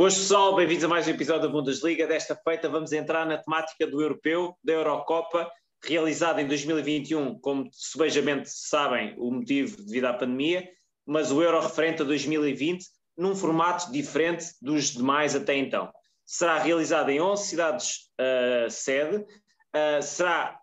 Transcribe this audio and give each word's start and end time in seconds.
Boas 0.00 0.16
pessoal, 0.16 0.56
bem-vindos 0.56 0.82
a 0.82 0.88
mais 0.88 1.06
um 1.06 1.10
episódio 1.10 1.42
da 1.42 1.48
Bundesliga. 1.48 2.06
Desta 2.06 2.34
feita 2.34 2.70
vamos 2.70 2.90
entrar 2.90 3.26
na 3.26 3.36
temática 3.36 3.86
do 3.86 4.00
Europeu, 4.00 4.56
da 4.64 4.72
Eurocopa, 4.72 5.46
realizada 5.84 6.40
em 6.40 6.48
2021, 6.48 7.38
como 7.38 7.68
subejamente 7.70 8.48
sabem, 8.48 9.14
o 9.18 9.30
motivo 9.30 9.76
devido 9.84 10.06
à 10.06 10.14
pandemia, 10.14 10.66
mas 11.06 11.30
o 11.30 11.42
Euro 11.42 11.60
referente 11.60 12.00
a 12.00 12.06
2020, 12.06 12.82
num 13.14 13.36
formato 13.36 13.92
diferente 13.92 14.46
dos 14.62 14.92
demais 14.92 15.36
até 15.36 15.54
então. 15.54 15.92
Será 16.24 16.58
realizada 16.58 17.12
em 17.12 17.20
11 17.20 17.46
cidades 17.46 17.96
uh, 18.18 18.70
sede, 18.70 19.18
uh, 19.18 20.02
será 20.02 20.58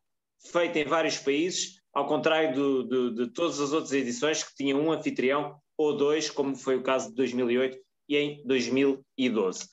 feita 0.52 0.80
em 0.80 0.86
vários 0.86 1.20
países, 1.20 1.80
ao 1.94 2.08
contrário 2.08 2.56
do, 2.56 2.84
do, 2.84 3.14
de 3.14 3.34
todas 3.34 3.60
as 3.60 3.72
outras 3.72 3.94
edições 3.94 4.44
que 4.44 4.56
tinham 4.56 4.82
um 4.82 4.92
anfitrião 4.92 5.60
ou 5.78 5.96
dois, 5.96 6.28
como 6.28 6.56
foi 6.56 6.76
o 6.76 6.82
caso 6.82 7.10
de 7.10 7.16
2008 7.18 7.86
e 8.08 8.18
em 8.18 8.44
2012. 8.46 9.68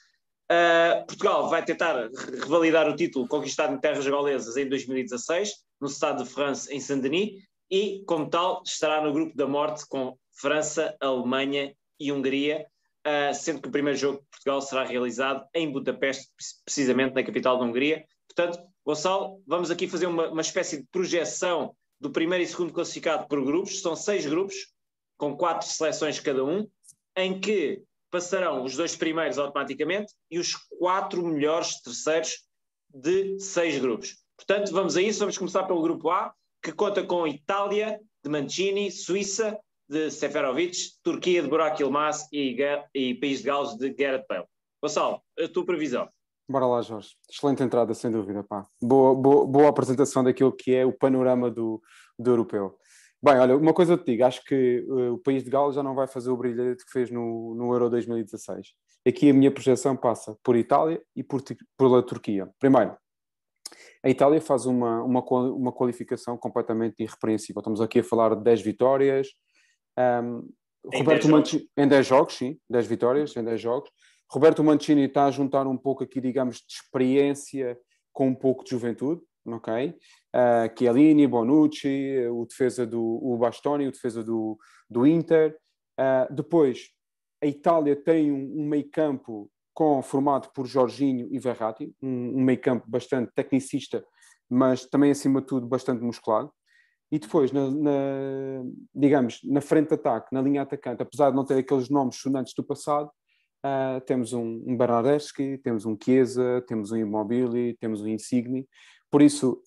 Uh, 0.45 1.07
Portugal 1.07 1.49
vai 1.49 1.65
tentar 1.65 2.09
revalidar 2.43 2.89
o 2.89 2.95
título 2.95 3.27
conquistado 3.27 3.75
em 3.75 3.81
terras 3.81 4.07
galesas 4.07 4.57
em 4.57 4.69
2016, 4.69 5.53
no 5.81 5.89
Stade 5.89 6.23
de 6.23 6.29
France, 6.29 6.73
em 6.73 6.81
Saint-Denis, 6.81 7.43
e, 7.71 8.05
como 8.07 8.29
tal, 8.29 8.63
estará 8.65 9.03
no 9.03 9.13
grupo 9.13 9.35
da 9.37 9.47
morte 9.47 9.87
com 9.89 10.19
França, 10.33 10.95
Alemanha 11.01 11.75
e 11.99 12.13
Hungria, 12.13 12.67
uh, 13.07 13.35
sendo 13.35 13.63
que 13.63 13.69
o 13.69 13.73
primeiro 13.73 13.99
jogo 13.99 14.19
de 14.19 14.27
Portugal 14.31 14.61
será 14.61 14.85
realizado 14.85 15.47
em 15.55 15.71
Budapeste, 15.71 16.29
precisamente 16.65 17.15
na 17.15 17.23
capital 17.23 17.59
da 17.59 17.65
Hungria. 17.65 18.05
Portanto, 18.29 18.63
Gonçalo, 18.85 19.43
vamos 19.47 19.71
aqui 19.71 19.89
fazer 19.89 20.07
uma, 20.07 20.29
uma 20.29 20.43
espécie 20.43 20.79
de 20.79 20.87
projeção 20.93 21.75
do 21.99 22.11
primeiro 22.11 22.45
e 22.45 22.47
segundo 22.47 22.73
classificado 22.73 23.27
por 23.27 23.43
grupos. 23.43 23.81
São 23.81 23.97
seis 23.97 24.27
grupos, 24.27 24.55
com 25.17 25.37
quatro 25.37 25.67
seleções 25.67 26.21
cada 26.21 26.45
um, 26.45 26.69
em 27.17 27.41
que 27.41 27.83
passarão 28.15 28.63
os 28.63 28.77
dois 28.77 28.95
primeiros 28.95 29.39
automaticamente 29.39 30.15
e 30.31 30.39
os 30.39 30.55
quatro 30.79 31.21
melhores 31.27 31.81
terceiros 31.83 32.45
de 32.89 33.41
seis 33.41 33.77
grupos. 33.81 34.15
Portanto, 34.37 34.73
vamos 34.73 34.97
a 34.97 35.03
isso. 35.03 35.19
Vamos 35.19 35.37
começar 35.37 35.65
pelo 35.65 35.83
grupo 35.83 36.11
A, 36.11 36.33
que 36.63 36.71
conta 36.71 37.03
com 37.03 37.27
Itália, 37.27 38.01
de 38.23 38.31
Mancini, 38.31 38.89
Suíça, 38.93 39.59
de 39.89 40.13
Seferovic, 40.13 40.77
Turquia, 41.03 41.43
de 41.43 41.49
Burak 41.49 41.83
Yilmaz 41.83 42.29
e, 42.33 42.57
e 42.95 43.15
País 43.17 43.39
de 43.41 43.47
Gales, 43.47 43.77
de 43.77 43.93
Gareth 43.93 44.27
Bale. 44.29 44.47
Gonçalo, 44.81 45.21
a 45.37 45.49
tua 45.49 45.67
previsão? 45.67 46.09
Bora 46.49 46.67
lá, 46.67 46.83
Jorge. 46.83 47.17
Excelente 47.29 47.65
entrada, 47.65 47.95
sem 47.95 48.13
dúvida. 48.13 48.45
Pá. 48.45 48.65
Boa, 48.81 49.13
boa, 49.13 49.45
boa 49.45 49.69
apresentação 49.71 50.23
daquilo 50.23 50.53
que 50.53 50.73
é 50.73 50.87
o 50.87 50.93
panorama 50.93 51.51
do, 51.51 51.83
do 52.17 52.31
europeu. 52.31 52.79
Bem, 53.25 53.39
olha, 53.39 53.57
uma 53.57 53.73
coisa 53.73 53.95
eu 53.95 53.97
te 53.97 54.05
digo, 54.05 54.23
acho 54.23 54.45
que 54.45 54.85
uh, 54.87 55.15
o 55.15 55.19
país 55.19 55.43
de 55.43 55.49
Gales 55.49 55.75
já 55.75 55.83
não 55.83 55.95
vai 55.95 56.07
fazer 56.07 56.29
o 56.29 56.37
brilhante 56.37 56.85
que 56.85 56.93
fez 56.93 57.11
no, 57.11 57.55
no 57.55 57.73
Euro 57.73 57.89
2016. 57.89 58.75
Aqui 59.09 59.31
a 59.31 59.33
minha 59.33 59.51
projeção 59.51 59.97
passa 59.97 60.37
por 60.43 60.55
Itália 60.55 61.03
e 61.17 61.23
por, 61.23 61.43
pela 61.79 62.03
Turquia. 62.03 62.51
Primeiro, 62.59 62.95
a 64.03 64.11
Itália 64.11 64.43
faz 64.43 64.67
uma, 64.67 65.03
uma, 65.03 65.23
uma 65.23 65.73
qualificação 65.73 66.37
completamente 66.37 66.97
irrepreensível. 67.03 67.61
Estamos 67.61 67.81
aqui 67.81 68.01
a 68.01 68.05
falar 68.05 68.35
de 68.35 68.45
10 68.45 68.61
vitórias. 68.61 69.29
Um, 69.99 70.47
em 70.93 70.99
Roberto 70.99 71.27
Mancini, 71.27 71.67
em 71.79 71.89
10 71.89 72.07
jogos, 72.07 72.35
sim, 72.35 72.59
10 72.69 72.87
vitórias 72.87 73.35
em 73.35 73.43
10 73.43 73.59
jogos. 73.59 73.89
Roberto 74.31 74.63
Mancini 74.63 75.05
está 75.05 75.25
a 75.25 75.31
juntar 75.31 75.67
um 75.67 75.79
pouco 75.79 76.05
aqui, 76.05 76.21
digamos, 76.21 76.57
de 76.57 76.75
experiência 76.75 77.79
com 78.13 78.29
um 78.29 78.35
pouco 78.35 78.65
de 78.65 78.71
juventude 78.73 79.23
ok? 79.47 79.89
Uh, 80.35 80.79
Chiellini, 80.79 81.27
Bonucci, 81.27 82.27
o 82.29 82.45
defesa 82.47 82.87
do 82.87 83.03
o 83.03 83.37
Bastoni, 83.37 83.87
o 83.87 83.93
defesa 83.93 84.23
do, 84.23 84.59
do 84.89 85.07
Inter. 85.07 85.57
Uh, 85.99 86.33
depois, 86.35 86.91
a 87.43 87.47
Itália 87.47 87.95
tem 87.95 88.33
um, 88.33 88.61
um 88.61 88.69
meio 88.69 88.89
campo 88.91 89.51
com, 89.75 90.01
formado 90.03 90.51
por 90.55 90.67
Jorginho 90.67 91.29
e 91.31 91.39
Verratti, 91.39 91.95
um, 92.01 92.39
um 92.39 92.41
meio 92.41 92.61
campo 92.61 92.89
bastante 92.89 93.33
tecnicista, 93.35 94.05
mas 94.49 94.87
também, 94.87 95.11
acima 95.11 95.41
de 95.41 95.47
tudo, 95.49 95.67
bastante 95.67 96.03
musculado. 96.03 96.51
E 97.11 97.19
depois, 97.19 97.53
na, 97.53 97.71
na, 97.71 97.93
digamos, 98.95 99.41
na 99.45 99.61
frente 99.61 99.89
de 99.89 99.95
ataque, 99.95 100.33
na 100.33 100.41
linha 100.41 100.63
atacante, 100.63 101.03
apesar 101.03 101.31
de 101.31 101.37
não 101.37 101.45
ter 101.45 101.59
aqueles 101.59 101.89
nomes 101.89 102.17
sonantes 102.17 102.55
do 102.55 102.65
passado, 102.65 103.11
uh, 103.65 104.01
temos 104.07 104.33
um, 104.33 104.65
um 104.67 104.77
Bernardeschi, 104.77 105.59
temos 105.59 105.85
um 105.85 105.97
Chiesa, 106.03 106.65
temos 106.67 106.93
um 106.93 106.97
Immobile, 106.97 107.77
temos 107.79 108.01
um 108.01 108.09
Insigne. 108.09 108.67
Por 109.15 109.23
isso, 109.23 109.63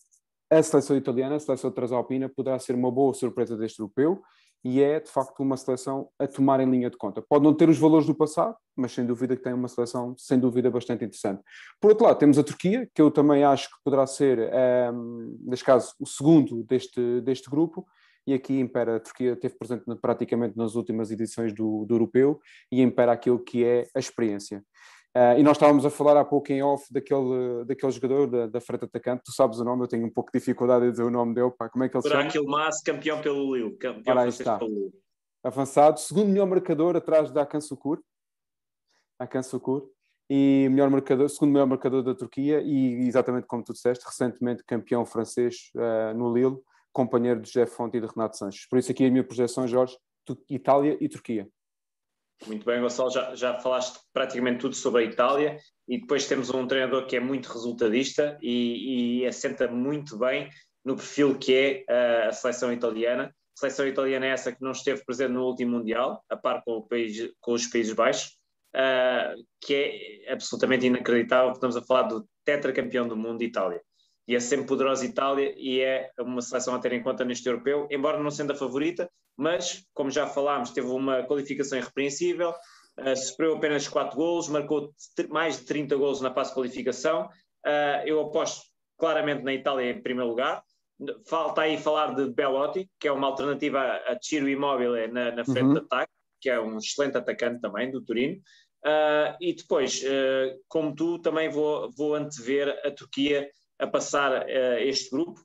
a 0.51 0.61
seleção 0.61 0.97
italiana, 0.97 1.37
a 1.37 1.39
seleção 1.39 1.71
transalpina, 1.71 2.27
poderá 2.27 2.59
ser 2.59 2.75
uma 2.75 2.91
boa 2.91 3.13
surpresa 3.13 3.55
deste 3.55 3.79
europeu 3.79 4.21
e 4.61 4.83
é, 4.83 4.99
de 4.99 5.09
facto, 5.09 5.39
uma 5.39 5.55
seleção 5.55 6.09
a 6.19 6.27
tomar 6.27 6.59
em 6.59 6.69
linha 6.69 6.89
de 6.89 6.97
conta. 6.97 7.21
Pode 7.21 7.45
não 7.45 7.53
ter 7.53 7.69
os 7.69 7.77
valores 7.77 8.05
do 8.05 8.13
passado, 8.13 8.57
mas 8.75 8.91
sem 8.91 9.05
dúvida 9.05 9.37
que 9.37 9.41
tem 9.41 9.53
uma 9.53 9.69
seleção, 9.69 10.13
sem 10.17 10.37
dúvida, 10.37 10.69
bastante 10.69 11.05
interessante. 11.05 11.41
Por 11.79 11.91
outro 11.91 12.05
lado, 12.05 12.17
temos 12.17 12.37
a 12.37 12.43
Turquia, 12.43 12.89
que 12.93 13.01
eu 13.01 13.09
também 13.09 13.45
acho 13.45 13.69
que 13.69 13.77
poderá 13.85 14.05
ser, 14.05 14.37
um, 14.37 14.43
ehm, 14.43 15.37
neste 15.45 15.63
caso, 15.63 15.93
o 15.97 16.05
segundo 16.05 16.65
deste, 16.65 17.21
deste 17.21 17.49
grupo, 17.49 17.87
e 18.27 18.33
aqui 18.33 18.59
impera, 18.59 18.97
a 18.97 18.99
Turquia 18.99 19.31
esteve 19.31 19.57
presente 19.57 19.85
praticamente 20.01 20.57
nas 20.57 20.75
últimas 20.75 21.09
edições 21.09 21.53
do, 21.53 21.85
do 21.85 21.95
europeu, 21.95 22.41
e 22.69 22.81
impera 22.81 23.13
aquilo 23.13 23.39
que 23.39 23.63
é 23.63 23.87
a 23.95 23.99
experiência. 23.99 24.61
Uh, 25.15 25.39
e 25.39 25.43
nós 25.43 25.57
estávamos 25.57 25.85
a 25.85 25.89
falar 25.89 26.19
há 26.19 26.23
pouco 26.23 26.51
em 26.51 26.61
off 26.61 26.85
daquele, 26.91 27.65
daquele 27.65 27.91
jogador 27.91 28.27
da, 28.27 28.47
da 28.47 28.61
frente 28.61 28.85
atacante, 28.85 29.23
tu 29.25 29.31
sabes 29.31 29.59
o 29.59 29.63
nome, 29.63 29.83
eu 29.83 29.87
tenho 29.87 30.05
um 30.05 30.11
pouco 30.11 30.31
de 30.31 30.37
dificuldade 30.37 30.85
em 30.85 30.91
dizer 30.91 31.03
o 31.03 31.09
nome 31.09 31.33
dele, 31.33 31.49
pá, 31.49 31.67
como 31.69 31.83
é 31.83 31.89
que 31.89 31.97
ele 31.97 32.03
se 32.03 32.09
chama? 32.09 32.23
aquele 32.23 32.45
Mas, 32.45 32.81
campeão 32.83 33.19
pelo 33.19 33.55
Lille, 33.55 33.75
campeão 33.77 34.15
Ora, 34.15 34.27
está. 34.27 34.57
pelo 34.59 34.69
Lille. 34.69 34.93
Avançado, 35.43 35.99
segundo 35.99 36.27
melhor 36.27 36.45
marcador 36.45 36.95
atrás 36.95 37.31
da 37.31 37.41
Akan 37.41 37.61
Sukur, 37.61 37.99
Akan 39.17 39.41
Sukur, 39.41 39.89
e 40.29 40.67
melhor 40.69 40.89
marcador, 40.89 41.29
segundo 41.29 41.53
melhor 41.53 41.67
marcador 41.67 42.03
da 42.03 42.13
Turquia 42.13 42.61
e 42.61 43.07
exatamente 43.07 43.47
como 43.47 43.63
tu 43.63 43.73
disseste, 43.73 44.05
recentemente 44.05 44.63
campeão 44.63 45.05
francês 45.05 45.71
uh, 45.75 46.15
no 46.17 46.33
Lille, 46.33 46.57
companheiro 46.91 47.39
de 47.41 47.51
Jeff 47.51 47.73
Fonte 47.73 47.97
e 47.97 48.01
de 48.01 48.07
Renato 48.07 48.37
Sanches. 48.37 48.67
Por 48.67 48.77
isso 48.77 48.91
aqui 48.91 49.05
a 49.05 49.11
minha 49.11 49.23
projeção, 49.23 49.67
Jorge, 49.67 49.97
Itália 50.49 50.97
e 50.99 51.07
Turquia. 51.07 51.47
Muito 52.45 52.65
bem, 52.65 52.79
Gonçalo, 52.79 53.09
já, 53.09 53.35
já 53.35 53.59
falaste 53.59 53.99
praticamente 54.13 54.59
tudo 54.59 54.75
sobre 54.75 55.03
a 55.03 55.05
Itália 55.05 55.57
e 55.87 55.99
depois 55.99 56.27
temos 56.27 56.49
um 56.49 56.67
treinador 56.67 57.07
que 57.07 57.15
é 57.15 57.19
muito 57.19 57.51
resultadista 57.51 58.37
e, 58.41 59.21
e 59.21 59.25
assenta 59.25 59.67
muito 59.67 60.17
bem 60.17 60.49
no 60.85 60.95
perfil 60.95 61.37
que 61.37 61.53
é 61.53 62.25
uh, 62.25 62.29
a 62.29 62.31
seleção 62.31 62.71
italiana. 62.71 63.33
A 63.57 63.59
seleção 63.59 63.87
italiana 63.87 64.27
é 64.27 64.29
essa 64.29 64.51
que 64.51 64.61
não 64.61 64.71
esteve 64.71 65.03
presente 65.03 65.31
no 65.31 65.45
último 65.45 65.77
Mundial, 65.77 66.23
a 66.29 66.37
par 66.37 66.63
com, 66.63 66.81
país, 66.83 67.29
com 67.41 67.53
os 67.53 67.65
Países 67.67 67.93
Baixos, 67.93 68.37
uh, 68.75 69.43
que 69.59 69.73
é 70.25 70.31
absolutamente 70.31 70.85
inacreditável. 70.85 71.51
Estamos 71.51 71.75
a 71.75 71.81
falar 71.81 72.03
do 72.03 72.25
tetracampeão 72.45 73.07
do 73.07 73.17
mundo, 73.17 73.41
Itália 73.41 73.81
e 74.27 74.35
é 74.35 74.39
sempre 74.39 74.67
poderosa 74.67 75.05
Itália 75.05 75.53
e 75.55 75.79
é 75.79 76.11
uma 76.19 76.41
seleção 76.41 76.75
a 76.75 76.79
ter 76.79 76.91
em 76.91 77.01
conta 77.01 77.23
neste 77.23 77.47
europeu, 77.47 77.87
embora 77.89 78.21
não 78.21 78.29
sendo 78.29 78.51
a 78.51 78.55
favorita, 78.55 79.09
mas, 79.37 79.85
como 79.93 80.11
já 80.11 80.27
falámos, 80.27 80.71
teve 80.71 80.87
uma 80.87 81.23
qualificação 81.23 81.77
irrepreensível, 81.77 82.53
uh, 82.99 83.15
sofreu 83.15 83.55
apenas 83.55 83.87
4 83.87 84.17
golos, 84.17 84.49
marcou 84.49 84.93
mais 85.29 85.59
de 85.59 85.65
30 85.65 85.95
golos 85.95 86.19
na 86.19 86.33
fase 86.33 86.49
de 86.49 86.55
qualificação. 86.55 87.29
Uh, 87.65 88.05
eu 88.05 88.19
aposto 88.19 88.65
claramente 88.97 89.43
na 89.43 89.53
Itália 89.53 89.91
em 89.91 90.01
primeiro 90.01 90.29
lugar. 90.29 90.61
Falta 91.27 91.61
aí 91.61 91.77
falar 91.77 92.15
de 92.15 92.27
Belotti, 92.31 92.89
que 92.99 93.07
é 93.07 93.11
uma 93.11 93.27
alternativa 93.27 93.79
a 93.79 94.17
Ciro 94.19 94.49
Immobile 94.49 95.07
na, 95.07 95.31
na 95.31 95.45
frente 95.45 95.67
uhum. 95.67 95.73
de 95.73 95.79
ataque, 95.81 96.11
que 96.41 96.49
é 96.49 96.59
um 96.59 96.77
excelente 96.77 97.15
atacante 97.15 97.61
também 97.61 97.91
do 97.91 98.03
Turino. 98.03 98.37
Uh, 98.83 99.37
e 99.39 99.53
depois, 99.53 100.03
como 100.67 100.95
tu, 100.95 101.19
também 101.19 101.49
vou, 101.49 101.91
vou 101.91 102.15
antever 102.15 102.81
a 102.83 102.89
Turquia 102.89 103.47
a 103.79 103.87
passar 103.87 104.43
uh, 104.43 104.79
este 104.79 105.09
grupo. 105.09 105.39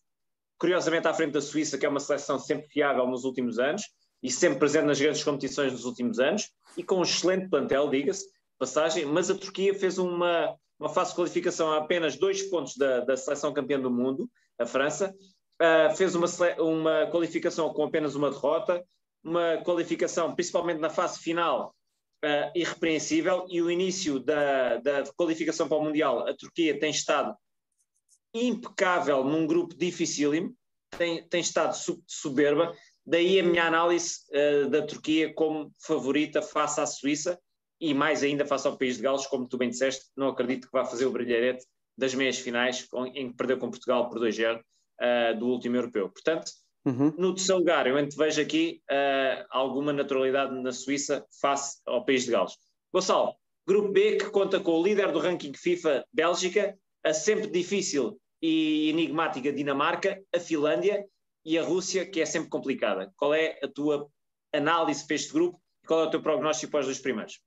Curiosamente, 0.59 1.09
à 1.09 1.15
frente 1.15 1.33
da 1.33 1.41
Suíça, 1.41 1.77
que 1.77 1.85
é 1.85 1.89
uma 1.89 2.01
seleção 2.01 2.39
sempre 2.39 2.69
fiável 2.69 3.07
nos 3.07 3.25
últimos 3.25 3.59
anos 3.59 3.83
e 4.23 4.31
sempre 4.31 4.61
presente 4.61 4.85
nas 4.85 5.01
grandes 5.01 5.25
competições 5.25 5.73
dos 5.73 5.85
últimos 5.85 6.21
anos, 6.21 6.49
e 6.77 6.85
com 6.85 6.99
um 6.99 7.03
excelente 7.03 7.49
plantel, 7.49 7.91
diga-se, 7.91 8.25
passagem, 8.57 9.05
mas 9.05 9.29
a 9.29 9.35
Turquia 9.35 9.75
fez 9.75 9.99
uma, 9.99 10.55
uma 10.79 10.89
de 10.89 11.15
qualificação 11.15 11.73
a 11.73 11.79
apenas 11.79 12.17
dois 12.17 12.43
pontos 12.45 12.77
da, 12.77 13.01
da 13.01 13.17
seleção 13.17 13.53
campeã 13.53 13.81
do 13.81 13.91
mundo, 13.91 14.31
a 14.57 14.65
França, 14.65 15.13
uh, 15.61 15.97
fez 15.97 16.15
uma, 16.15 16.27
uma 16.61 17.07
qualificação 17.11 17.73
com 17.73 17.83
apenas 17.83 18.15
uma 18.15 18.31
derrota, 18.31 18.85
uma 19.25 19.57
qualificação 19.65 20.33
principalmente 20.33 20.79
na 20.79 20.91
fase 20.91 21.19
final 21.19 21.75
uh, 22.25 22.53
irrepreensível, 22.55 23.45
e 23.49 23.61
o 23.61 23.69
início 23.69 24.21
da, 24.21 24.77
da 24.77 25.03
qualificação 25.17 25.67
para 25.67 25.79
o 25.79 25.83
Mundial, 25.83 26.29
a 26.29 26.37
Turquia 26.37 26.79
tem 26.79 26.91
estado 26.91 27.37
impecável 28.35 29.25
num 29.25 29.47
grupo 29.47 29.75
dificílimo, 29.75 30.55
tem, 30.97 31.27
tem 31.29 31.41
estado 31.41 31.75
soberba. 32.07 32.75
Daí 33.05 33.41
a 33.41 33.43
minha 33.43 33.65
análise 33.65 34.21
uh, 34.31 34.69
da 34.71 34.83
Turquia 34.83 35.33
como 35.35 35.73
favorita 35.85 36.41
face 36.41 36.81
à 36.81 36.87
Suíça 36.87 37.39
e 37.81 37.93
mais 37.93 38.23
ainda 38.23 38.47
face 38.47 38.67
ao 38.67 38.79
país 38.79 38.97
de 38.97 39.03
Gales, 39.03 39.27
como 39.27 39.49
tu 39.49 39.59
bem 39.59 39.69
disseste, 39.69 40.07
não 40.17 40.29
acredito 40.29 40.69
que 40.69 40.73
vá 40.73 40.85
fazer 40.85 41.05
o 41.05 41.11
brilharete 41.11 41.67
das 41.99 42.15
meias 42.15 42.39
finais, 42.39 42.87
em 43.13 43.31
que 43.31 43.37
perdeu 43.37 43.59
com 43.59 43.71
Portugal 43.71 44.09
por 44.09 44.21
2-0 44.21 44.57
uh, 44.57 44.63
eh, 45.01 45.35
do 45.35 45.49
último 45.49 45.77
europeu. 45.77 46.09
Portanto, 46.09 46.53
uhum. 46.87 47.13
no 47.19 47.35
terceiro 47.35 47.59
lugar, 47.59 47.87
eu 47.89 47.97
vejo 48.17 48.41
aqui 48.41 48.81
uh, 48.89 49.45
alguma 49.51 49.93
naturalidade 49.93 50.55
na 50.63 50.73
Suíça 50.73 51.27
face 51.41 51.81
ao 51.85 52.05
país 52.05 52.25
de 52.25 52.31
Gales. 52.31 52.57
Gonçalo, 52.93 53.35
Grupo 53.67 53.89
B, 53.89 54.17
que 54.17 54.31
conta 54.31 54.61
com 54.61 54.79
o 54.79 54.83
líder 54.83 55.11
do 55.11 55.19
ranking 55.19 55.53
FIFA, 55.53 56.05
Bélgica, 56.13 56.79
a 57.05 57.13
sempre 57.13 57.49
difícil 57.49 58.17
e 58.43 58.91
enigmática 58.91 59.53
Dinamarca, 59.53 60.21
a 60.35 60.41
Finlândia 60.41 61.07
e 61.45 61.57
a 61.57 61.63
Rússia, 61.63 62.05
que 62.05 62.21
é 62.21 62.27
sempre 62.27 62.49
complicada. 62.49 63.13
Qual 63.17 63.33
é 63.33 63.59
a 63.63 63.69
tua 63.69 64.09
análise 64.53 65.07
para 65.07 65.17
este 65.17 65.33
grupo 65.33 65.59
e 65.83 65.87
qual 65.87 66.03
é 66.03 66.05
o 66.07 66.11
teu 66.11 66.23
prognóstico 66.23 66.73
para 66.73 66.81
os 66.81 66.87
dois 66.87 67.01
primeiros? 67.01 67.41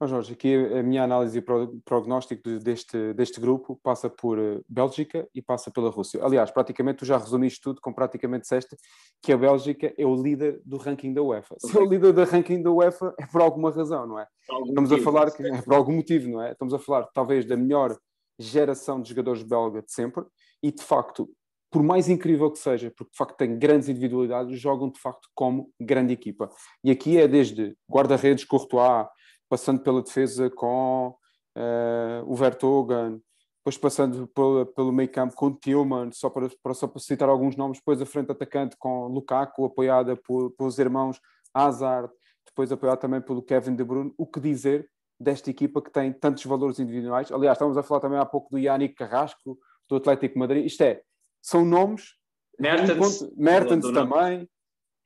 Oh 0.00 0.06
Jorge, 0.06 0.32
aqui 0.32 0.54
a 0.54 0.82
minha 0.82 1.04
análise 1.04 1.38
e 1.38 1.42
prognóstico 1.84 2.58
deste, 2.58 3.14
deste 3.14 3.40
grupo 3.40 3.78
passa 3.82 4.10
por 4.10 4.38
eh, 4.38 4.60
Bélgica 4.68 5.26
e 5.34 5.40
passa 5.40 5.70
pela 5.70 5.88
Rússia. 5.88 6.22
Aliás, 6.22 6.50
praticamente 6.50 6.98
tu 6.98 7.04
já 7.04 7.16
resumiste 7.16 7.60
tudo 7.60 7.80
com 7.80 7.92
praticamente 7.92 8.42
disseste 8.42 8.76
que 9.22 9.32
a 9.32 9.36
Bélgica 9.36 9.94
é 9.96 10.04
o 10.04 10.14
líder 10.14 10.60
do 10.64 10.76
ranking 10.76 11.14
da 11.14 11.22
UEFA. 11.22 11.56
Se 11.58 11.76
é 11.76 11.80
o 11.80 11.84
líder 11.84 12.12
do 12.12 12.24
ranking 12.24 12.62
da 12.62 12.70
UEFA 12.70 13.14
é 13.18 13.26
por 13.26 13.40
alguma 13.40 13.70
razão, 13.70 14.06
não 14.06 14.18
é? 14.18 14.26
Estamos 14.66 14.90
motivo, 14.90 15.08
a 15.08 15.12
falar 15.12 15.30
que 15.30 15.42
é 15.42 15.62
por 15.62 15.74
algum 15.74 15.92
motivo, 15.92 16.28
não 16.28 16.42
é? 16.42 16.52
Estamos 16.52 16.74
a 16.74 16.78
falar 16.78 17.08
talvez 17.14 17.46
da 17.46 17.56
melhor 17.56 17.96
geração 18.38 19.00
de 19.00 19.08
jogadores 19.10 19.42
belga 19.42 19.82
de 19.82 19.92
sempre 19.92 20.24
e 20.62 20.72
de 20.72 20.82
facto 20.82 21.28
por 21.74 21.82
mais 21.82 22.08
incrível 22.08 22.52
que 22.52 22.58
seja, 22.60 22.92
porque 22.96 23.10
de 23.10 23.18
facto 23.18 23.36
tem 23.36 23.58
grandes 23.58 23.88
individualidades, 23.88 24.60
jogam 24.60 24.88
de 24.88 25.00
facto 25.00 25.28
como 25.34 25.72
grande 25.80 26.12
equipa. 26.12 26.48
E 26.84 26.90
aqui 26.92 27.18
é 27.18 27.26
desde 27.26 27.76
guarda-redes 27.90 28.44
Courtois, 28.44 29.08
passando 29.48 29.80
pela 29.80 30.00
defesa 30.00 30.48
com 30.48 31.16
uh, 31.56 32.32
o 32.32 32.36
Vertogen, 32.36 33.20
depois 33.58 33.76
passando 33.76 34.28
pelo, 34.28 34.66
pelo 34.66 34.92
meio 34.92 35.10
campo 35.10 35.34
com 35.34 35.52
Tillman, 35.52 36.12
só 36.12 36.30
para, 36.30 36.48
para, 36.62 36.74
só 36.74 36.86
para 36.86 37.00
citar 37.00 37.28
alguns 37.28 37.56
nomes, 37.56 37.78
depois 37.78 38.00
a 38.00 38.06
frente 38.06 38.30
atacante 38.30 38.76
com 38.78 39.08
Lukaku, 39.08 39.64
apoiada 39.64 40.14
por, 40.14 40.52
pelos 40.52 40.78
irmãos 40.78 41.18
Hazard, 41.52 42.08
depois 42.46 42.70
apoiado 42.70 43.00
também 43.00 43.20
pelo 43.20 43.42
Kevin 43.42 43.74
De 43.74 43.82
Bruyne. 43.82 44.14
O 44.16 44.26
que 44.28 44.38
dizer 44.38 44.88
desta 45.18 45.50
equipa 45.50 45.80
que 45.80 45.90
tem 45.90 46.12
tantos 46.12 46.44
valores 46.44 46.78
individuais? 46.78 47.30
Aliás, 47.30 47.56
estávamos 47.56 47.78
a 47.78 47.82
falar 47.82 48.00
também 48.00 48.18
há 48.18 48.26
pouco 48.26 48.50
do 48.50 48.58
Yannick 48.58 48.94
Carrasco, 48.94 49.58
do 49.88 49.96
Atlético 49.96 50.38
Madrid. 50.38 50.66
Isto 50.66 50.82
é, 50.82 51.02
são 51.42 51.64
nomes. 51.64 52.14
Mertens, 52.58 53.22
Mertens 53.36 53.90
também. 53.92 54.48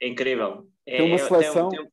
É 0.01 0.09
incrível. 0.09 0.69
Tem 0.85 1.07
uma 1.07 1.15
é, 1.15 1.19
seleção. 1.19 1.69
Tem, 1.69 1.79
tem 1.79 1.89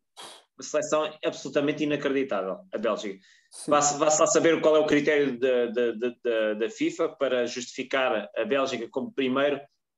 uma 0.58 0.64
seleção 0.64 1.14
absolutamente 1.24 1.84
inacreditável, 1.84 2.60
a 2.72 2.78
Bélgica. 2.78 3.20
Vá-se 3.68 3.98
vá 3.98 4.06
lá 4.06 4.28
saber 4.28 4.60
qual 4.62 4.76
é 4.76 4.80
o 4.80 4.86
critério 4.86 5.40
da 5.40 6.70
FIFA 6.70 7.10
para 7.10 7.46
justificar 7.46 8.30
a 8.36 8.46
Bélgica 8.46 8.88
como 8.90 9.12
primeiro. 9.12 9.58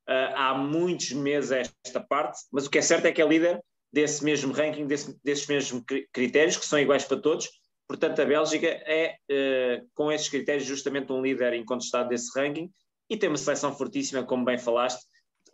Uh, 0.09 0.31
há 0.35 0.53
muitos 0.53 1.11
meses 1.11 1.51
esta 1.51 1.99
parte, 1.99 2.39
mas 2.51 2.65
o 2.65 2.69
que 2.69 2.77
é 2.77 2.81
certo 2.81 3.05
é 3.07 3.11
que 3.11 3.21
é 3.21 3.27
líder 3.27 3.61
desse 3.91 4.23
mesmo 4.23 4.53
ranking, 4.53 4.87
desse, 4.87 5.19
desses 5.21 5.45
mesmos 5.47 5.83
critérios, 6.13 6.55
que 6.55 6.65
são 6.65 6.79
iguais 6.79 7.03
para 7.03 7.19
todos. 7.19 7.49
Portanto, 7.87 8.21
a 8.21 8.25
Bélgica 8.25 8.67
é, 8.67 9.15
uh, 9.31 9.87
com 9.93 10.11
esses 10.11 10.27
critérios, 10.27 10.65
justamente 10.65 11.11
um 11.11 11.21
líder 11.21 11.53
incontestado 11.53 12.09
desse 12.09 12.37
ranking 12.37 12.69
e 13.09 13.15
tem 13.15 13.29
uma 13.29 13.37
seleção 13.37 13.73
fortíssima, 13.73 14.23
como 14.23 14.43
bem 14.43 14.57
falaste. 14.57 15.05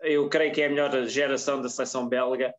Eu 0.01 0.27
creio 0.27 0.51
que 0.51 0.61
é 0.61 0.65
a 0.65 0.69
melhor 0.69 1.05
geração 1.05 1.61
da 1.61 1.69
seleção 1.69 2.09
belga, 2.09 2.53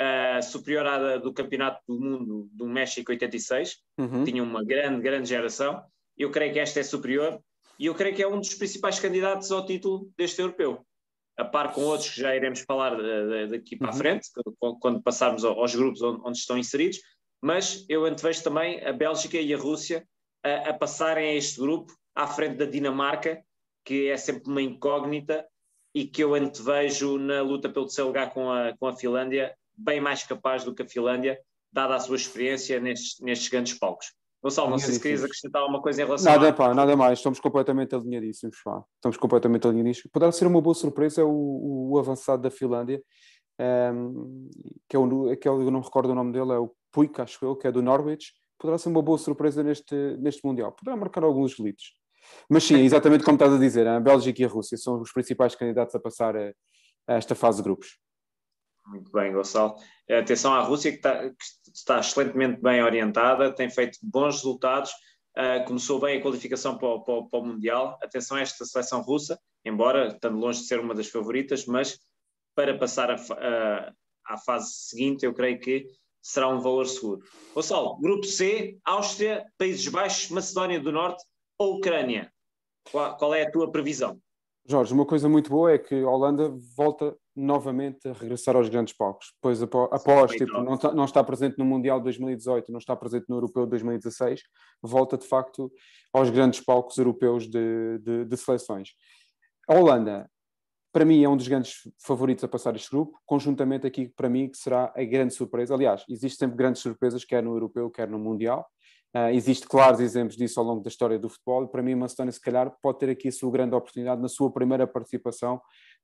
uh, 0.00 0.42
superior 0.42 0.86
à 0.86 1.16
do 1.18 1.32
Campeonato 1.32 1.80
do 1.86 2.00
Mundo 2.00 2.48
do 2.52 2.66
México 2.66 3.12
86. 3.12 3.76
Uhum. 3.98 4.24
Tinha 4.24 4.42
uma 4.42 4.64
grande, 4.64 5.00
grande 5.00 5.28
geração. 5.28 5.80
Eu 6.18 6.30
creio 6.30 6.52
que 6.52 6.58
esta 6.58 6.80
é 6.80 6.82
superior 6.82 7.40
e 7.78 7.86
eu 7.86 7.94
creio 7.94 8.14
que 8.14 8.22
é 8.22 8.28
um 8.28 8.40
dos 8.40 8.54
principais 8.54 8.98
candidatos 8.98 9.52
ao 9.52 9.64
título 9.64 10.10
deste 10.16 10.40
europeu. 10.40 10.84
A 11.38 11.44
par 11.44 11.72
com 11.72 11.82
outros 11.82 12.10
que 12.10 12.20
já 12.20 12.34
iremos 12.34 12.60
falar 12.60 12.96
daqui 13.48 13.76
para 13.76 13.88
uhum. 13.88 13.94
a 13.94 13.96
frente, 13.96 14.28
quando 14.80 15.00
passarmos 15.00 15.44
aos 15.44 15.74
grupos 15.74 16.02
onde 16.02 16.36
estão 16.36 16.58
inseridos, 16.58 16.98
mas 17.40 17.84
eu 17.88 18.04
antevejo 18.04 18.42
também 18.42 18.84
a 18.84 18.92
Bélgica 18.92 19.38
e 19.38 19.52
a 19.52 19.58
Rússia 19.58 20.06
a, 20.44 20.70
a 20.70 20.74
passarem 20.74 21.30
a 21.30 21.34
este 21.34 21.60
grupo 21.60 21.92
à 22.14 22.26
frente 22.26 22.56
da 22.56 22.64
Dinamarca 22.64 23.42
que 23.84 24.08
é 24.08 24.16
sempre 24.16 24.50
uma 24.50 24.62
incógnita 24.62 25.46
e 25.94 26.04
que 26.04 26.22
eu 26.22 26.34
antevejo 26.34 27.18
na 27.18 27.42
luta 27.42 27.68
pelo 27.68 27.86
terceiro 27.86 28.08
lugar 28.08 28.32
com 28.32 28.50
a, 28.50 28.76
com 28.78 28.86
a 28.86 28.92
Finlândia, 28.92 29.54
bem 29.76 30.00
mais 30.00 30.22
capaz 30.22 30.64
do 30.64 30.74
que 30.74 30.82
a 30.82 30.88
Finlândia, 30.88 31.38
dada 31.72 31.96
a 31.96 32.00
sua 32.00 32.16
experiência 32.16 32.78
nestes, 32.78 33.18
nestes 33.20 33.48
grandes 33.48 33.78
palcos. 33.78 34.12
Gonçalo, 34.42 34.70
não 34.70 34.78
sei 34.78 34.94
se 34.94 35.00
querias 35.00 35.22
acrescentar 35.22 35.60
alguma 35.60 35.82
coisa 35.82 36.00
em 36.00 36.04
relação 36.06 36.32
nada, 36.32 36.48
a... 36.48 36.52
pá, 36.52 36.72
nada 36.72 36.96
mais, 36.96 37.18
estamos 37.18 37.38
completamente 37.40 37.94
alinhadíssimos. 37.94 38.56
Pá. 38.64 38.82
Estamos 38.94 39.18
completamente 39.18 39.66
alinhadíssimos. 39.66 40.10
Poderá 40.10 40.32
ser 40.32 40.46
uma 40.46 40.62
boa 40.62 40.74
surpresa 40.74 41.24
o, 41.24 41.90
o 41.92 41.98
avançado 41.98 42.40
da 42.40 42.50
Finlândia, 42.50 43.02
um, 43.58 43.62
ehm, 43.62 44.50
que 44.88 44.96
é 44.96 44.98
o, 44.98 45.30
aquele, 45.30 45.56
eu 45.56 45.70
não 45.70 45.80
recordo 45.80 46.10
o 46.10 46.14
nome 46.14 46.32
dele, 46.32 46.52
é 46.52 46.58
o 46.58 46.72
Puig, 46.92 47.12
acho 47.20 47.44
eu, 47.44 47.56
que 47.56 47.66
é 47.66 47.72
do 47.72 47.82
Norwich. 47.82 48.32
Poderá 48.58 48.76
ser 48.78 48.88
uma 48.88 49.02
boa 49.02 49.18
surpresa 49.18 49.62
neste, 49.62 49.94
neste 50.18 50.44
Mundial. 50.44 50.72
Poderá 50.72 50.96
marcar 50.96 51.22
alguns 51.24 51.58
litos. 51.58 51.94
Mas 52.48 52.64
sim, 52.64 52.76
exatamente 52.76 53.24
como 53.24 53.36
estás 53.36 53.52
a 53.52 53.58
dizer, 53.58 53.86
a 53.86 53.98
Bélgica 53.98 54.42
e 54.42 54.44
a 54.44 54.48
Rússia 54.48 54.76
são 54.76 55.00
os 55.00 55.12
principais 55.12 55.54
candidatos 55.54 55.94
a 55.94 56.00
passar 56.00 56.36
a, 56.36 56.52
a 57.06 57.14
esta 57.14 57.34
fase 57.34 57.58
de 57.58 57.64
grupos. 57.64 57.98
Muito 58.86 59.10
bem, 59.12 59.32
Gonçalo. 59.32 59.76
Atenção 60.10 60.52
à 60.52 60.60
Rússia, 60.60 60.90
que 60.90 60.98
está, 60.98 61.28
que 61.28 61.36
está 61.74 62.00
excelentemente 62.00 62.60
bem 62.60 62.82
orientada, 62.82 63.54
tem 63.54 63.70
feito 63.70 63.98
bons 64.02 64.36
resultados, 64.36 64.90
uh, 65.38 65.64
começou 65.66 66.00
bem 66.00 66.18
a 66.18 66.22
qualificação 66.22 66.76
para 66.76 66.88
o, 66.88 67.04
para, 67.04 67.22
para 67.24 67.38
o, 67.38 67.46
Mundial. 67.46 67.98
Atenção 68.02 68.36
a 68.36 68.40
esta 68.40 68.64
seleção 68.64 69.00
russa, 69.02 69.38
embora 69.64 70.08
estando 70.08 70.38
longe 70.38 70.60
de 70.60 70.66
ser 70.66 70.80
uma 70.80 70.94
das 70.94 71.08
favoritas, 71.08 71.66
mas 71.66 71.98
para 72.54 72.76
passar 72.76 73.10
a, 73.10 73.14
a, 73.14 73.92
à 74.26 74.38
fase 74.38 74.72
seguinte, 74.72 75.24
eu 75.24 75.32
creio 75.32 75.60
que 75.60 75.86
será 76.22 76.48
um 76.48 76.60
valor 76.60 76.86
seguro. 76.86 77.22
Gonçalo, 77.54 77.98
Grupo 78.00 78.26
C, 78.26 78.78
Áustria, 78.84 79.44
Países 79.58 79.86
Baixos, 79.88 80.30
Macedónia 80.30 80.80
do 80.80 80.92
Norte, 80.92 81.24
ou 81.58 81.76
Ucrânia? 81.76 82.32
Qual, 82.90 83.16
qual, 83.16 83.34
é 83.34 83.42
a 83.42 83.50
tua 83.50 83.70
previsão? 83.70 84.18
Jorge, 84.66 84.92
uma 84.92 85.06
coisa 85.06 85.28
muito 85.28 85.50
boa 85.50 85.72
é 85.72 85.78
que 85.78 85.94
a 85.94 86.08
Holanda 86.08 86.54
volta 86.76 87.16
novamente 87.34 88.08
a 88.08 88.12
regressar 88.12 88.54
aos 88.56 88.68
grandes 88.68 88.94
palcos. 88.94 89.32
Pois 89.40 89.62
após, 89.62 90.32
tipo, 90.32 90.52
não, 90.62 90.74
está, 90.74 90.92
não 90.92 91.04
está 91.04 91.24
presente 91.24 91.58
no 91.58 91.64
Mundial 91.64 91.98
de 91.98 92.04
2018, 92.04 92.70
não 92.70 92.78
está 92.78 92.94
presente 92.94 93.26
no 93.28 93.36
Europeu 93.36 93.64
de 93.64 93.70
2016, 93.70 94.42
volta 94.82 95.16
de 95.16 95.26
facto 95.26 95.72
aos 96.12 96.30
grandes 96.30 96.60
palcos 96.60 96.98
europeus 96.98 97.48
de, 97.48 97.98
de, 97.98 98.24
de 98.26 98.36
seleções. 98.36 98.90
A 99.68 99.74
Holanda, 99.74 100.30
para 100.92 101.04
mim, 101.04 101.22
é 101.22 101.28
um 101.28 101.36
dos 101.36 101.46
grandes 101.46 101.88
favoritos 101.98 102.42
a 102.42 102.48
passar 102.48 102.74
este 102.74 102.90
grupo, 102.90 103.18
conjuntamente 103.24 103.86
aqui, 103.86 104.08
para 104.08 104.28
mim, 104.28 104.48
que 104.48 104.58
será 104.58 104.92
a 104.96 105.04
grande 105.04 105.34
surpresa. 105.34 105.74
Aliás, 105.74 106.04
existem 106.08 106.48
sempre 106.48 106.56
grandes 106.56 106.82
surpresas, 106.82 107.24
quer 107.24 107.42
no 107.42 107.52
Europeu, 107.52 107.88
quer 107.90 108.08
no 108.08 108.18
Mundial. 108.18 108.66
Uh, 109.14 109.30
existe 109.32 109.66
claros 109.66 110.00
exemplos 110.00 110.36
disso 110.36 110.58
ao 110.60 110.66
longo 110.66 110.82
da 110.82 110.88
história 110.88 111.18
do 111.18 111.28
futebol. 111.28 111.68
Para 111.68 111.82
mim, 111.82 111.94
Macedónia, 111.94 112.32
se 112.32 112.40
calhar, 112.40 112.72
pode 112.82 112.98
ter 112.98 113.10
aqui 113.10 113.28
a 113.28 113.32
sua 113.32 113.50
grande 113.50 113.74
oportunidade 113.74 114.20
na 114.20 114.28
sua 114.28 114.52
primeira 114.52 114.86
participação, 114.86 115.60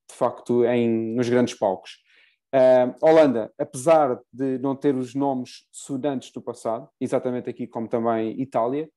de 0.08 0.14
facto, 0.14 0.64
em, 0.64 1.14
nos 1.14 1.28
grandes 1.28 1.54
palcos. 1.54 1.98
Uh, 2.54 2.94
Holanda, 3.00 3.52
apesar 3.58 4.20
de 4.32 4.58
não 4.58 4.74
ter 4.74 4.94
os 4.94 5.14
nomes 5.14 5.66
sudantes 5.70 6.30
do 6.30 6.40
passado, 6.40 6.88
exatamente 7.00 7.50
aqui 7.50 7.66
como 7.66 7.88
também 7.88 8.40
Itália, 8.40 8.88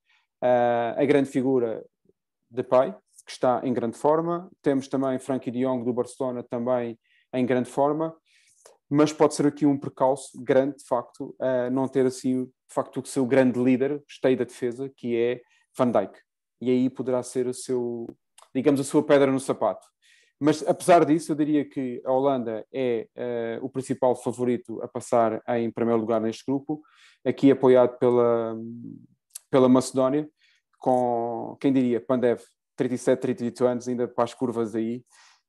uh, 0.43 0.99
a 0.99 1.05
grande 1.05 1.29
figura 1.29 1.83
de 2.49 2.63
Pai, 2.63 2.95
que 3.25 3.31
está 3.31 3.61
em 3.63 3.73
grande 3.73 3.97
forma. 3.97 4.49
Temos 4.61 4.87
também 4.87 5.19
Frankie 5.19 5.51
de 5.51 5.63
Jong 5.63 5.83
do 5.83 5.93
Barcelona, 5.93 6.43
também 6.43 6.97
em 7.33 7.45
grande 7.45 7.69
forma 7.69 8.15
mas 8.89 9.13
pode 9.13 9.35
ser 9.35 9.45
aqui 9.45 9.65
um 9.65 9.77
percalço 9.77 10.41
grande, 10.41 10.77
de 10.77 10.85
facto, 10.85 11.35
a 11.39 11.69
não 11.69 11.87
ter 11.87 12.07
assim, 12.07 12.45
de 12.45 12.51
facto, 12.73 12.99
o 12.99 13.05
seu 13.05 13.25
grande 13.25 13.61
líder, 13.61 14.03
esteio 14.07 14.35
da 14.35 14.43
defesa, 14.43 14.89
que 14.89 15.15
é 15.15 15.41
Van 15.77 15.91
Dijk. 15.91 16.19
E 16.59 16.71
aí 16.71 16.89
poderá 16.89 17.21
ser 17.21 17.45
o 17.45 17.53
seu, 17.53 18.07
digamos, 18.53 18.81
a 18.81 18.83
sua 18.83 19.03
pedra 19.03 19.31
no 19.31 19.39
sapato. 19.39 19.85
Mas, 20.39 20.67
apesar 20.67 21.05
disso, 21.05 21.31
eu 21.31 21.35
diria 21.35 21.69
que 21.69 22.01
a 22.03 22.11
Holanda 22.11 22.65
é 22.73 23.07
uh, 23.61 23.65
o 23.65 23.69
principal 23.69 24.15
favorito 24.15 24.81
a 24.81 24.87
passar 24.87 25.41
em 25.49 25.69
primeiro 25.69 25.99
lugar 25.99 26.19
neste 26.19 26.43
grupo, 26.45 26.81
aqui 27.23 27.51
apoiado 27.51 27.97
pela, 27.99 28.57
pela 29.51 29.69
Macedónia, 29.69 30.27
com, 30.79 31.57
quem 31.59 31.71
diria, 31.71 32.01
Pandev, 32.01 32.41
37, 32.79 33.19
38 33.19 33.65
anos, 33.65 33.87
ainda 33.89 34.07
para 34.07 34.23
as 34.23 34.33
curvas 34.33 34.73
aí, 34.73 35.03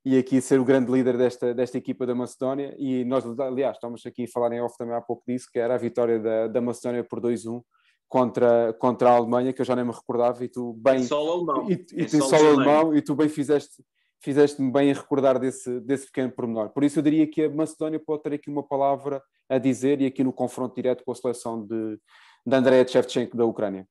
e 0.05 0.19
aqui 0.19 0.41
ser 0.41 0.59
o 0.59 0.65
grande 0.65 0.91
líder 0.91 1.17
desta, 1.17 1.55
desta 1.55 1.79
equipa 1.79 2.05
da 2.05 2.15
Macedónia. 2.15 2.75
E 2.77 3.05
nós, 3.05 3.25
aliás, 3.39 3.77
estamos 3.77 4.05
aqui 4.05 4.25
a 4.25 4.29
falar 4.29 4.53
em 4.53 4.61
off 4.61 4.77
também 4.77 4.97
há 4.97 5.01
pouco 5.01 5.23
disso, 5.29 5.47
que 5.53 5.59
era 5.59 5.75
a 5.75 5.79
vitória 5.79 6.19
da, 6.19 6.49
da 6.49 6.61
Macedónia 6.61 7.05
por 7.05 7.21
2-1 7.21 7.63
contra, 8.09 8.73
contra 8.73 9.11
a 9.11 9.17
Alemanha, 9.17 9.53
que 9.53 9.61
eu 9.61 9.65
já 9.65 9.77
nem 9.77 9.85
me 9.85 9.93
recordava, 9.93 10.45
e 10.45 10.49
tu 10.49 10.73
bem. 10.73 11.05
Solo 11.05 11.33
alemão. 11.33 11.71
E, 11.71 11.87
e, 11.93 12.03
é 12.03 12.09
solo 12.09 12.49
alemão, 12.49 12.97
e 12.97 13.01
tu 13.01 13.15
bem 13.15 13.29
fizeste. 13.29 13.85
Fizeste-me 14.23 14.71
bem 14.71 14.91
a 14.91 14.95
recordar 14.95 15.39
desse, 15.39 15.81
desse 15.81 16.07
pequeno 16.07 16.33
pormenor. 16.33 16.71
Por 16.71 16.85
isso, 16.85 16.99
eu 16.99 17.03
diria 17.03 17.27
que 17.27 17.45
a 17.45 17.49
Macedónia 17.49 17.99
pode 18.05 18.23
ter 18.23 18.35
aqui 18.35 18.51
uma 18.51 18.63
palavra 18.63 19.23
a 19.49 19.57
dizer, 19.57 20.01
e 20.01 20.07
aqui 20.07 20.25
no 20.25 20.33
confronto 20.33 20.75
direto 20.75 21.05
com 21.05 21.13
a 21.13 21.15
seleção 21.15 21.65
de, 21.65 21.99
de 22.45 22.57
Andrei 22.57 22.87
Shevchenko 22.87 23.37
da 23.37 23.45
Ucrânia. 23.45 23.87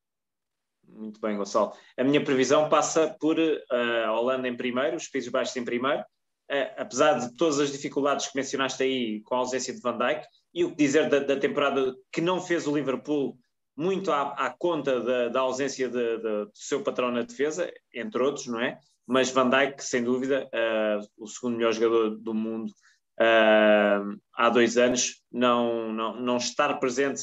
Muito 0.99 1.21
bem, 1.21 1.37
Gonçalo. 1.37 1.71
A 1.97 2.03
minha 2.03 2.21
previsão 2.21 2.67
passa 2.67 3.15
por 3.21 3.39
uh, 3.39 4.05
a 4.05 4.19
Holanda 4.19 4.49
em 4.49 4.57
primeiro, 4.57 4.97
os 4.97 5.07
Países 5.07 5.31
Baixos 5.31 5.55
em 5.55 5.63
primeiro, 5.63 6.01
uh, 6.01 6.73
apesar 6.77 7.13
de 7.19 7.33
todas 7.37 7.57
as 7.57 7.71
dificuldades 7.71 8.27
que 8.27 8.35
mencionaste 8.35 8.83
aí 8.83 9.21
com 9.21 9.35
a 9.35 9.37
ausência 9.37 9.73
de 9.73 9.79
Van 9.79 9.97
Dijk, 9.97 10.27
e 10.53 10.65
o 10.65 10.71
que 10.71 10.75
dizer 10.75 11.07
da, 11.07 11.19
da, 11.19 11.39
temporada 11.39 11.95
que 12.11 12.19
não 12.19 12.41
fez 12.41 12.67
o 12.67 12.75
Liverpool 12.75 13.37
muito 13.77 14.11
à, 14.11 14.33
à 14.33 14.49
conta 14.49 14.99
da, 14.99 15.29
da 15.29 15.39
ausência 15.39 15.87
de, 15.87 16.17
de, 16.17 16.21
do 16.21 16.51
seu 16.53 16.83
patrão 16.83 17.11
na 17.11 17.21
defesa, 17.21 17.71
entre 17.93 18.21
outros, 18.21 18.47
não 18.47 18.59
é? 18.59 18.77
Mas 19.07 19.31
Van 19.31 19.49
Dijk, 19.49 19.81
sem 19.81 20.03
dúvida, 20.03 20.49
uh, 20.53 21.07
o 21.17 21.27
segundo 21.27 21.55
melhor 21.55 21.71
jogador 21.71 22.17
do 22.17 22.33
mundo 22.33 22.73
há 24.33 24.49
dois 24.49 24.77
anos, 24.77 25.21
não, 25.29 25.91
não, 25.91 26.21
não 26.21 26.37
estar 26.37 26.73
presente 26.79 27.21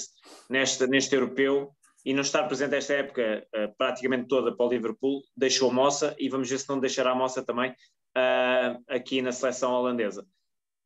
neste, 0.50 0.86
neste 0.86 1.14
europeu 1.14 1.74
e 2.06 2.14
não 2.14 2.22
estar 2.22 2.44
presente 2.44 2.76
esta 2.76 2.94
época 2.94 3.46
uh, 3.52 3.76
praticamente 3.76 4.28
toda 4.28 4.56
para 4.56 4.64
o 4.64 4.68
Liverpool, 4.68 5.22
deixou 5.36 5.72
moça 5.72 6.14
e 6.16 6.28
vamos 6.28 6.48
ver 6.48 6.58
se 6.58 6.68
não 6.68 6.78
deixará 6.78 7.12
moça 7.14 7.44
também 7.44 7.74
aqui 8.88 9.20
na 9.20 9.30
seleção 9.30 9.72
holandesa. 9.72 10.26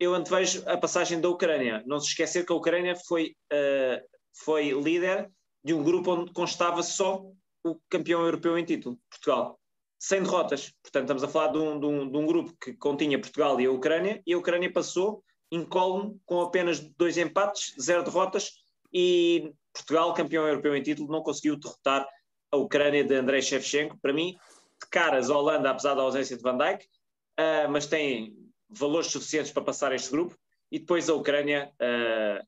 Eu 0.01 0.15
antevejo 0.15 0.65
a 0.67 0.77
passagem 0.77 1.21
da 1.21 1.29
Ucrânia. 1.29 1.81
Não 1.87 2.01
se 2.01 2.09
esquecer 2.09 2.45
que 2.45 2.53
a 2.53 2.57
Ucrânia 2.57 2.97
foi, 3.07 3.37
foi 4.45 4.71
líder 4.73 5.31
de 5.63 5.73
um 5.73 5.85
grupo 5.85 6.11
onde 6.11 6.33
constava 6.33 6.83
só 6.83 7.23
o 7.65 7.77
campeão 7.89 8.25
europeu 8.25 8.59
em 8.59 8.65
título, 8.65 8.99
Portugal. 9.09 9.61
Sem 9.97 10.25
derrotas. 10.25 10.73
Portanto, 10.83 11.05
estamos 11.05 11.23
a 11.23 11.29
falar 11.29 11.53
de 11.53 11.59
um, 11.59 11.79
de 11.79 11.87
um, 11.87 12.11
de 12.11 12.19
um 12.19 12.27
grupo 12.27 12.53
que 12.61 12.73
continha 12.73 13.21
Portugal 13.21 13.61
e 13.61 13.67
a 13.67 13.71
Ucrânia, 13.71 14.21
e 14.27 14.33
a 14.33 14.39
Ucrânia 14.39 14.73
passou 14.73 15.23
incólume 15.53 16.19
com 16.25 16.41
apenas 16.41 16.81
dois 16.81 17.17
empates, 17.17 17.77
zero 17.81 18.03
derrotas, 18.03 18.55
e 18.93 19.53
Portugal, 19.73 20.15
campeão 20.15 20.47
europeu 20.47 20.75
em 20.77 20.83
título, 20.83 21.11
não 21.11 21.23
conseguiu 21.23 21.57
derrotar 21.57 22.07
a 22.51 22.57
Ucrânia 22.57 23.05
de 23.05 23.15
Andrei 23.15 23.41
Shevchenko. 23.41 23.99
Para 24.01 24.13
mim, 24.13 24.33
de 24.33 24.89
caras, 24.91 25.31
a 25.31 25.37
Holanda, 25.37 25.71
apesar 25.71 25.95
da 25.95 26.03
ausência 26.03 26.37
de 26.37 26.43
Van 26.43 26.57
Dijk, 26.57 26.85
uh, 26.85 27.71
mas 27.71 27.87
tem 27.87 28.35
valores 28.69 29.09
suficientes 29.09 29.53
para 29.53 29.63
passar 29.63 29.93
este 29.93 30.11
grupo. 30.11 30.37
E 30.71 30.79
depois 30.79 31.09
a 31.09 31.15
Ucrânia 31.15 31.73
uh, 31.81 32.47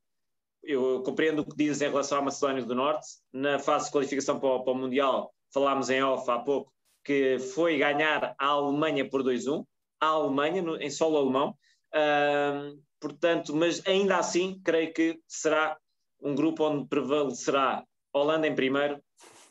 eu 0.63 1.03
compreendo 1.03 1.43
o 1.43 1.45
que 1.45 1.57
dizes 1.57 1.83
em 1.83 1.89
relação 1.89 2.19
à 2.19 2.23
Macedónia 2.23 2.65
do 2.65 2.75
Norte. 2.75 3.07
Na 3.33 3.59
fase 3.59 3.87
de 3.87 3.93
qualificação 3.93 4.39
para 4.39 4.49
o, 4.49 4.65
para 4.65 4.73
o 4.73 4.77
Mundial, 4.77 5.35
falámos 5.53 5.91
em 5.91 6.03
off 6.03 6.31
há 6.31 6.39
pouco, 6.39 6.73
que 7.05 7.39
foi 7.39 7.79
ganhar 7.79 8.35
a 8.39 8.47
Alemanha 8.47 9.09
por 9.09 9.23
2-1, 9.23 9.65
a 10.01 10.07
Alemanha, 10.07 10.63
no, 10.63 10.77
em 10.77 10.91
solo 10.91 11.19
alemão. 11.19 11.57
Uh, 11.95 12.81
portanto, 13.01 13.55
mas 13.55 13.85
ainda 13.87 14.17
assim, 14.17 14.61
creio 14.65 14.93
que 14.93 15.21
será 15.27 15.77
um 16.23 16.35
grupo 16.35 16.65
onde 16.65 16.89
prevalecerá 16.89 17.85
Holanda 18.13 18.47
em 18.47 18.55
primeiro, 18.55 19.03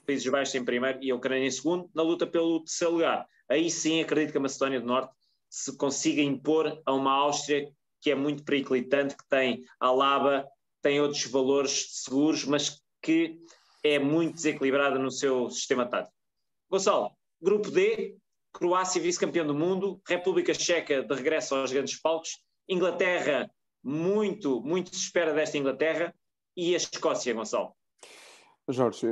Países 0.06 0.28
Baixos 0.28 0.56
em 0.56 0.64
primeiro 0.64 1.00
e 1.02 1.12
a 1.12 1.16
Ucrânia 1.16 1.46
em 1.46 1.52
segundo, 1.52 1.90
na 1.94 2.02
luta 2.02 2.26
pelo 2.26 2.64
terceiro 2.64 2.94
lugar. 2.94 3.28
Aí 3.50 3.70
sim 3.70 4.02
acredito 4.02 4.32
que 4.32 4.38
a 4.38 4.42
Macedónia 4.42 4.80
do 4.80 4.88
Norte 4.88 5.14
se 5.50 5.76
consiga 5.76 6.22
impor 6.22 6.82
a 6.86 6.94
uma 6.94 7.12
Áustria 7.12 7.72
que 8.00 8.10
é 8.10 8.16
muito 8.16 8.44
periclitante, 8.44 9.16
que 9.16 9.28
tem 9.30 9.64
Alaba, 9.80 10.48
tem 10.82 11.00
outros 11.00 11.26
valores 11.26 12.04
seguros, 12.04 12.46
mas 12.46 12.82
que 13.02 13.40
é 13.84 14.00
muito 14.00 14.36
desequilibrada 14.36 14.98
no 14.98 15.12
seu 15.12 15.50
sistema 15.50 15.86
tático. 15.86 16.16
Gonçalo, 16.70 17.12
grupo 17.40 17.70
D, 17.70 18.18
Croácia 18.54 19.02
vice-campeão 19.02 19.46
do 19.46 19.54
mundo, 19.54 20.02
República 20.08 20.54
Checa 20.54 21.04
de 21.04 21.14
regresso 21.14 21.56
aos 21.56 21.72
grandes 21.72 22.00
palcos, 22.00 22.40
Inglaterra, 22.68 23.50
muito, 23.84 24.62
muito 24.62 24.96
se 24.96 25.04
espera 25.04 25.34
desta 25.34 25.58
Inglaterra, 25.58 26.14
e 26.62 26.74
a 26.74 26.78
Escócia, 26.78 27.34
Gonçalo. 27.34 27.74
Jorge, 28.70 29.08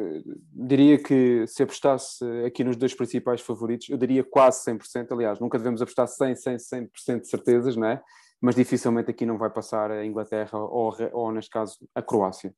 diria 0.53 1.01
que 1.01 1.45
se 1.47 1.63
apostasse 1.63 2.23
aqui 2.45 2.63
nos 2.63 2.77
dois 2.77 2.93
principais 2.93 3.41
favoritos, 3.41 3.89
eu 3.89 3.97
diria 3.97 4.23
quase 4.23 4.63
100%, 4.71 5.11
aliás, 5.11 5.39
nunca 5.39 5.57
devemos 5.57 5.81
apostar 5.81 6.07
100, 6.07 6.35
100, 6.35 6.55
100% 6.57 7.21
de 7.21 7.27
certezas, 7.27 7.75
não 7.75 7.87
é? 7.87 8.01
mas 8.41 8.55
dificilmente 8.55 9.11
aqui 9.11 9.25
não 9.25 9.37
vai 9.37 9.49
passar 9.49 9.91
a 9.91 10.05
Inglaterra 10.05 10.57
ou, 10.57 10.95
ou 11.11 11.31
neste 11.31 11.51
caso, 11.51 11.77
a 11.93 12.01
Croácia. 12.01 12.53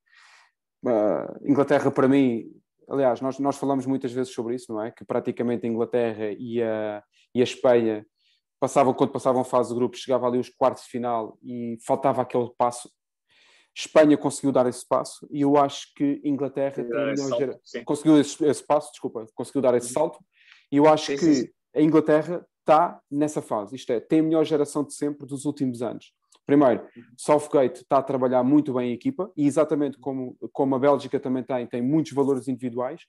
Uh, 0.86 1.50
Inglaterra, 1.50 1.90
para 1.90 2.08
mim, 2.08 2.46
aliás, 2.90 3.22
nós, 3.22 3.40
nós 3.40 3.58
falamos 3.58 3.86
muitas 3.86 4.12
vezes 4.12 4.34
sobre 4.34 4.56
isso, 4.56 4.72
não 4.72 4.82
é? 4.82 4.92
Que 4.92 5.04
praticamente 5.04 5.66
a 5.66 5.70
Inglaterra 5.70 6.32
e 6.38 6.62
a, 6.62 7.04
e 7.34 7.42
a 7.42 7.44
Espanha 7.44 8.06
passavam, 8.60 8.94
quando 8.94 9.12
passavam 9.12 9.44
fase 9.44 9.70
de 9.70 9.76
grupos, 9.76 10.02
chegava 10.02 10.28
ali 10.28 10.38
os 10.38 10.50
quartos 10.50 10.84
de 10.84 10.90
final 10.90 11.38
e 11.44 11.78
faltava 11.86 12.22
aquele 12.22 12.50
passo. 12.58 12.92
Espanha 13.76 14.18
conseguiu 14.18 14.52
dar 14.52 14.68
esse 14.68 14.86
passo 14.86 15.28
e 15.32 15.42
eu 15.42 15.58
acho 15.58 15.94
que 15.96 16.22
Inglaterra 16.24 16.86
salto, 17.16 17.86
conseguiu 17.86 18.20
esse, 18.20 18.46
esse, 18.46 18.64
passo, 18.66 18.92
desculpa, 18.92 19.26
conseguiu 19.34 19.62
dar 19.62 19.74
esse 19.76 19.88
uhum. 19.88 19.94
salto 19.94 20.20
e 20.72 20.78
eu 20.78 20.88
acho 20.88 21.06
sim, 21.06 21.18
que 21.18 21.36
sim. 21.36 21.50
a 21.76 21.82
Inglaterra 21.82 22.46
está 22.60 23.00
nessa 23.10 23.42
fase, 23.42 23.76
isto 23.76 23.92
é, 23.92 24.00
tem 24.00 24.20
a 24.20 24.24
melhor 24.24 24.46
geração 24.46 24.84
de 24.84 24.94
sempre 24.94 25.26
dos 25.26 25.46
últimos 25.46 25.82
anos. 25.82 26.14
Primeiro, 26.46 26.86
Southgate 27.18 27.82
está 27.82 28.00
a 28.00 28.04
trabalhar 28.04 28.44
muito 28.44 28.74
bem 28.74 28.92
a 28.92 28.94
equipa 28.94 29.32
e 29.38 29.48
exatamente 29.48 29.98
como, 30.00 30.36
como 30.52 30.76
a 30.76 30.80
Bélgica 30.80 31.20
também 31.20 31.44
tem, 31.44 31.66
tem 31.66 31.82
muitos 31.82 32.12
valores 32.12 32.48
individuais 32.48 33.04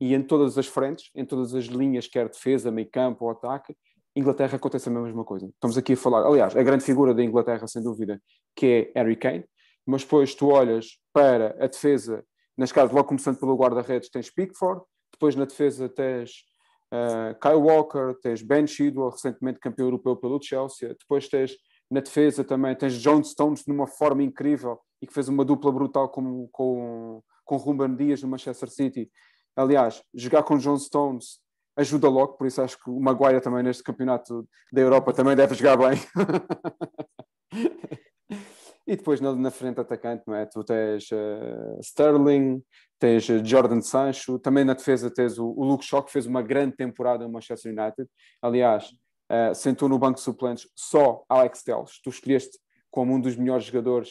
e 0.00 0.14
em 0.14 0.22
todas 0.22 0.58
as 0.58 0.66
frentes, 0.66 1.10
em 1.14 1.24
todas 1.24 1.54
as 1.54 1.66
linhas, 1.66 2.06
quer 2.06 2.28
defesa, 2.28 2.70
meio 2.70 2.90
campo 2.90 3.24
ou 3.24 3.30
ataque, 3.30 3.74
Inglaterra 4.14 4.56
acontece 4.56 4.88
a 4.88 4.92
mesma 4.92 5.24
coisa. 5.24 5.46
Estamos 5.46 5.78
aqui 5.78 5.94
a 5.94 5.96
falar, 5.96 6.26
aliás, 6.26 6.56
a 6.56 6.62
grande 6.62 6.84
figura 6.84 7.14
da 7.14 7.22
Inglaterra, 7.22 7.66
sem 7.66 7.82
dúvida, 7.82 8.20
que 8.54 8.92
é 8.94 9.00
Harry 9.00 9.16
Kane, 9.16 9.44
mas 9.86 10.02
depois 10.02 10.34
tu 10.34 10.48
olhas 10.48 10.98
para 11.12 11.56
a 11.62 11.66
defesa, 11.66 12.24
nas 12.56 12.72
casas, 12.72 12.94
logo 12.94 13.08
começando 13.08 13.38
pelo 13.38 13.56
guarda-redes, 13.56 14.10
tens 14.10 14.30
Pickford, 14.30 14.82
depois 15.12 15.34
na 15.34 15.44
defesa 15.44 15.88
tens 15.88 16.44
Uh, 16.92 17.32
Kyle 17.40 17.54
Walker, 17.54 18.14
tens 18.20 18.42
Ben 18.42 18.66
Chidwell, 18.66 19.08
recentemente 19.08 19.58
campeão 19.58 19.86
europeu 19.86 20.14
pelo 20.14 20.38
Chelsea, 20.42 20.86
depois 20.90 21.26
tens 21.26 21.56
na 21.90 22.00
defesa 22.00 22.44
também, 22.44 22.76
tens 22.76 23.00
John 23.00 23.24
Stones 23.24 23.64
numa 23.66 23.86
forma 23.86 24.22
incrível 24.22 24.78
e 25.00 25.06
que 25.06 25.12
fez 25.12 25.26
uma 25.26 25.42
dupla 25.42 25.72
brutal 25.72 26.10
com, 26.10 26.46
com, 26.52 27.22
com 27.46 27.56
Ruben 27.56 27.96
Dias 27.96 28.22
no 28.22 28.28
Manchester 28.28 28.68
City. 28.68 29.10
Aliás, 29.56 30.02
jogar 30.14 30.42
com 30.42 30.58
John 30.58 30.76
Stones 30.76 31.40
ajuda 31.76 32.10
logo, 32.10 32.34
por 32.34 32.46
isso 32.46 32.60
acho 32.60 32.78
que 32.78 32.90
o 32.90 33.00
Maguire 33.00 33.40
também 33.40 33.62
neste 33.62 33.82
campeonato 33.82 34.46
da 34.70 34.82
Europa 34.82 35.14
também 35.14 35.34
deve 35.34 35.54
jogar 35.54 35.78
bem. 35.78 35.98
e 38.86 38.96
depois 38.96 39.20
na, 39.20 39.34
na, 39.34 39.50
frente 39.50 39.80
atacante, 39.80 40.24
não 40.26 40.34
é? 40.34 40.46
Tu 40.46 40.62
tens 40.64 41.10
uh, 41.12 41.80
Sterling, 41.80 42.62
tens 42.98 43.24
Jordan 43.44 43.80
Sancho, 43.80 44.38
também 44.38 44.64
na 44.64 44.74
defesa 44.74 45.10
tens 45.10 45.38
o, 45.38 45.46
o 45.46 45.64
Luke 45.64 45.84
Shaw, 45.84 46.02
que 46.02 46.12
fez 46.12 46.26
uma 46.26 46.42
grande 46.42 46.76
temporada 46.76 47.24
no 47.24 47.32
Manchester 47.32 47.72
United. 47.72 48.08
Aliás, 48.40 48.90
uh, 49.30 49.54
sentou 49.54 49.88
no 49.88 49.98
banco 49.98 50.16
de 50.16 50.22
suplentes 50.22 50.68
só 50.74 51.24
Alex 51.28 51.62
Telles. 51.62 52.00
Tu 52.02 52.10
escolheste 52.10 52.58
como 52.90 53.14
um 53.14 53.20
dos 53.20 53.36
melhores 53.36 53.64
jogadores 53.64 54.10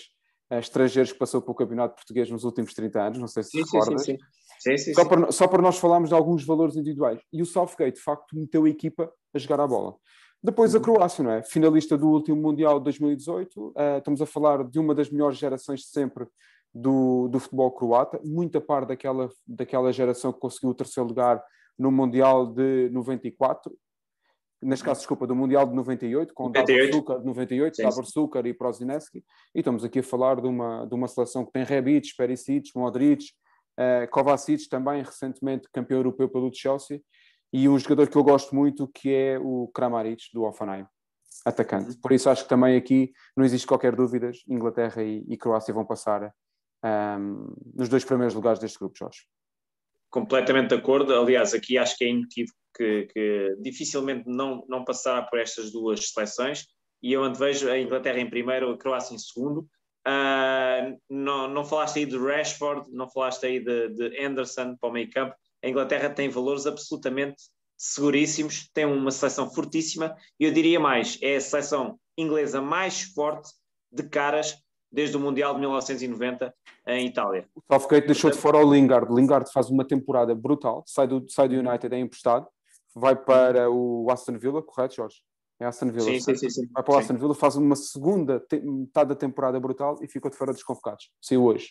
uh, 0.51 0.56
estrangeiros 0.56 1.12
que 1.12 1.20
passou 1.20 1.42
pelo 1.42 1.56
campeonato 1.56 1.96
português 1.96 2.30
nos 2.30 2.44
últimos 2.46 2.74
30 2.74 3.01
anos, 3.01 3.20
não 3.20 3.28
sei 3.28 3.44
se 3.44 3.51
sim, 3.51 3.63
recordas. 3.63 4.06
Sim, 4.06 4.18
sim, 4.60 4.78
sim. 4.78 4.94
só, 4.94 5.06
Para, 5.06 5.32
só 5.32 5.48
para 5.48 5.62
nós 5.62 5.78
falarmos 5.78 6.10
de 6.10 6.16
alguns 6.16 6.46
valores 6.46 6.78
individuais. 6.78 7.20
E 7.34 7.42
o 7.42 7.46
Southgate, 7.46 7.98
de 7.98 8.04
facto, 8.04 8.36
meteu 8.38 8.63
a 8.63 8.70
equipa 8.70 9.12
a 9.34 9.38
jogar 9.38 9.60
a 9.60 9.68
bola. 9.68 9.96
Depois 10.44 10.74
a 10.74 10.80
uhum. 10.80 10.84
Croácia, 10.84 11.24
não 11.24 11.32
é? 11.32 11.44
Finalista 11.44 11.98
do 11.98 12.10
último 12.10 12.42
Mundial 12.42 12.80
de 12.80 12.86
2018. 12.86 13.60
Uh, 13.60 13.74
eh, 13.76 13.98
estamos 14.00 14.22
a 14.22 14.26
falar 14.26 14.64
de 14.64 14.80
uma 14.80 14.96
das 14.96 15.10
melhores 15.10 15.38
gerações 15.38 15.82
de 15.82 15.88
sempre 15.88 16.26
do, 16.74 17.28
do 17.28 17.40
futebol 17.40 17.72
croata, 17.72 18.20
muita 18.24 18.60
parte 18.60 18.88
daquela, 18.88 19.30
daquela 19.46 19.92
geração 19.92 20.32
que 20.34 20.40
conseguiu 20.40 20.70
o 20.70 20.74
terceiro 20.74 21.08
lugar 21.08 21.44
no 21.78 21.92
Mundial 21.92 22.48
de 22.48 22.90
94, 22.92 23.76
neste 24.62 24.86
caso, 24.86 25.00
desculpa, 25.00 25.28
do 25.28 25.36
Mundial 25.36 25.68
de 25.68 25.74
98, 25.76 26.34
com 26.34 26.44
98. 26.46 27.06
Davor 27.06 27.20
de 27.20 27.26
98, 27.26 27.76
sim, 27.76 27.84
Davor 27.84 28.06
Sukar 28.06 28.46
e 28.46 28.54
Prozinski, 28.54 29.24
e 29.54 29.60
estamos 29.60 29.84
aqui 29.84 30.00
a 30.00 30.04
falar 30.04 30.40
de 30.40 30.48
uma, 30.48 30.86
de 30.86 30.94
uma 30.94 31.08
seleção 31.08 31.46
que 31.46 31.52
tem 31.52 31.64
Rebic, 31.64 32.16
Perisic, 32.16 32.72
Modric, 32.76 33.26
uh, 33.80 34.10
Kovacic 34.10 34.70
também, 34.70 35.04
recentemente 35.04 35.68
campeão 35.72 36.00
europeu 36.00 36.30
pelo 36.30 36.54
Chelsea, 36.54 37.02
e 37.53 37.67
um 37.67 37.77
jogador 37.77 38.10
que 38.10 38.17
eu 38.17 38.24
gosto 38.24 38.55
muito 38.55 38.88
que 38.88 39.13
é 39.13 39.39
o 39.39 39.70
Kramaric, 39.74 40.25
do 40.34 40.43
Offenheim 40.43 40.86
atacante. 41.46 41.91
Uhum. 41.91 42.01
Por 42.01 42.12
isso 42.12 42.29
acho 42.29 42.43
que 42.43 42.50
também 42.50 42.77
aqui 42.77 43.12
não 43.36 43.43
existe 43.43 43.67
qualquer 43.67 43.96
dúvida, 43.96 44.31
Inglaterra 44.48 45.03
e, 45.03 45.24
e 45.27 45.38
Croácia 45.38 45.74
vão 45.74 45.86
passar 45.86 46.34
um, 46.84 47.53
nos 47.74 47.89
dois 47.89 48.05
primeiros 48.05 48.36
lugares 48.36 48.60
deste 48.60 48.77
grupo, 48.77 48.98
Jorge. 48.98 49.22
Completamente 50.10 50.70
de 50.70 50.75
acordo. 50.75 51.13
Aliás, 51.15 51.53
aqui 51.53 51.77
acho 51.77 51.98
que 51.98 52.03
é 52.03 52.10
inequívoco 52.10 52.58
que, 52.75 53.08
que 53.13 53.55
dificilmente 53.60 54.24
não, 54.27 54.65
não 54.67 54.84
passará 54.84 55.22
por 55.22 55.39
estas 55.39 55.72
duas 55.72 56.12
seleções. 56.12 56.67
E 57.01 57.13
eu 57.13 57.34
vejo 57.34 57.70
a 57.70 57.79
Inglaterra 57.79 58.20
em 58.20 58.29
primeiro, 58.29 58.72
a 58.72 58.77
Croácia 58.77 59.15
em 59.15 59.17
segundo. 59.17 59.67
Uh, 60.08 61.00
não, 61.10 61.48
não 61.48 61.63
falaste 61.63 62.00
aí 62.00 62.05
de 62.05 62.17
Rashford, 62.17 62.91
não 62.91 63.10
falaste 63.10 63.46
aí 63.46 63.60
de, 63.60 63.89
de 63.89 64.24
Anderson 64.24 64.75
para 64.75 64.89
o 64.89 64.91
meio 64.91 65.10
campo. 65.10 65.36
A 65.63 65.70
Inglaterra 65.70 66.10
tem 66.10 66.30
valores 66.30 66.65
absolutamente 66.65 67.44
seguríssimos, 67.77 68.70
tem 68.74 68.86
uma 68.86 69.12
seleção 69.12 69.50
fortíssima. 69.50 70.15
E 70.39 70.46
eu 70.46 70.51
diria 70.51 70.80
mais: 70.80 71.18
é 71.22 71.36
a 71.36 71.41
seleção 71.41 72.00
inglesa 72.18 72.62
mais 72.62 73.01
forte 73.01 73.50
de 73.91 74.03
caras 74.03 74.58
desde 74.91 75.15
o 75.15 75.20
Mundial 75.20 75.53
de 75.53 75.62
1990 75.62 76.53
em 76.88 77.08
Itália. 77.08 77.48
O 77.56 77.62
Southgate 77.72 78.08
deixou 78.08 78.30
de 78.30 78.38
fora 78.38 78.58
o 78.58 78.74
Lingard. 78.74 79.13
Lingard 79.13 79.51
faz 79.51 79.70
uma 79.70 79.86
temporada 79.86 80.36
brutal, 80.36 80.84
sai 80.86 81.08
do, 81.08 81.25
sai 81.30 81.48
do 81.48 81.56
United, 81.56 81.96
é 81.96 82.00
emprestado, 82.00 82.48
vai 82.94 83.15
para 83.15 83.70
o 83.70 84.10
Aston 84.12 84.38
Villa, 84.38 84.62
correto, 84.62 84.96
Jorge? 84.96 85.18
É 85.60 85.65
Aston 85.65 85.91
Villa. 85.91 86.06
Sim, 86.06 86.20
sim, 86.20 86.36
sim, 86.36 86.50
sim, 86.50 86.68
Vai 86.74 86.84
para 86.84 86.94
o 86.94 86.98
Aston 86.98 87.18
Villa, 87.18 87.36
faz 87.36 87.56
uma 87.56 87.75
segunda 87.75 88.44
metade 88.51 89.10
da 89.10 89.15
temporada 89.15 89.60
brutal 89.60 89.98
e 90.01 90.08
ficou 90.08 90.30
de 90.30 90.36
fora 90.36 90.51
dos 90.51 90.63
convocados. 90.63 91.10
Saiu 91.22 91.46
hoje. 91.46 91.70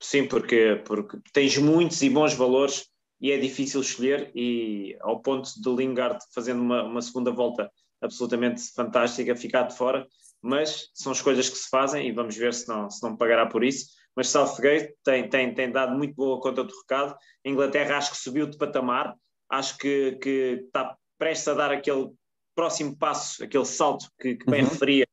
Sim, 0.00 0.26
porque, 0.26 0.82
porque 0.84 1.18
tens 1.32 1.56
muitos 1.58 2.02
e 2.02 2.10
bons 2.10 2.34
valores 2.34 2.86
e 3.20 3.30
é 3.30 3.38
difícil 3.38 3.80
escolher 3.80 4.30
e 4.34 4.96
ao 5.00 5.20
ponto 5.20 5.50
de 5.60 5.68
Lingard 5.70 6.18
fazendo 6.34 6.60
uma, 6.60 6.84
uma 6.84 7.02
segunda 7.02 7.30
volta 7.30 7.70
absolutamente 8.00 8.62
fantástica, 8.74 9.34
ficar 9.34 9.62
de 9.62 9.76
fora, 9.76 10.06
mas 10.42 10.90
são 10.94 11.12
escolhas 11.12 11.48
que 11.48 11.56
se 11.56 11.68
fazem 11.68 12.08
e 12.08 12.12
vamos 12.12 12.36
ver 12.36 12.52
se 12.52 12.68
não, 12.68 12.90
se 12.90 13.02
não 13.02 13.16
pagará 13.16 13.46
por 13.46 13.64
isso. 13.64 13.86
Mas 14.14 14.28
Southgate 14.28 14.94
tem, 15.04 15.28
tem, 15.28 15.54
tem 15.54 15.70
dado 15.70 15.96
muito 15.96 16.14
boa 16.14 16.40
conta 16.40 16.64
do 16.64 16.74
recado. 16.74 17.14
A 17.44 17.48
Inglaterra 17.48 17.98
acho 17.98 18.12
que 18.12 18.16
subiu 18.16 18.46
de 18.46 18.56
patamar, 18.56 19.14
acho 19.50 19.76
que, 19.76 20.12
que 20.22 20.64
está 20.66 20.96
prestes 21.18 21.48
a 21.48 21.54
dar 21.54 21.72
aquele 21.72 22.10
próximo 22.54 22.96
passo, 22.96 23.44
aquele 23.44 23.64
salto 23.64 24.06
que, 24.18 24.36
que 24.36 24.50
bem 24.50 24.62
uhum. 24.62 24.68
referia, 24.68 25.06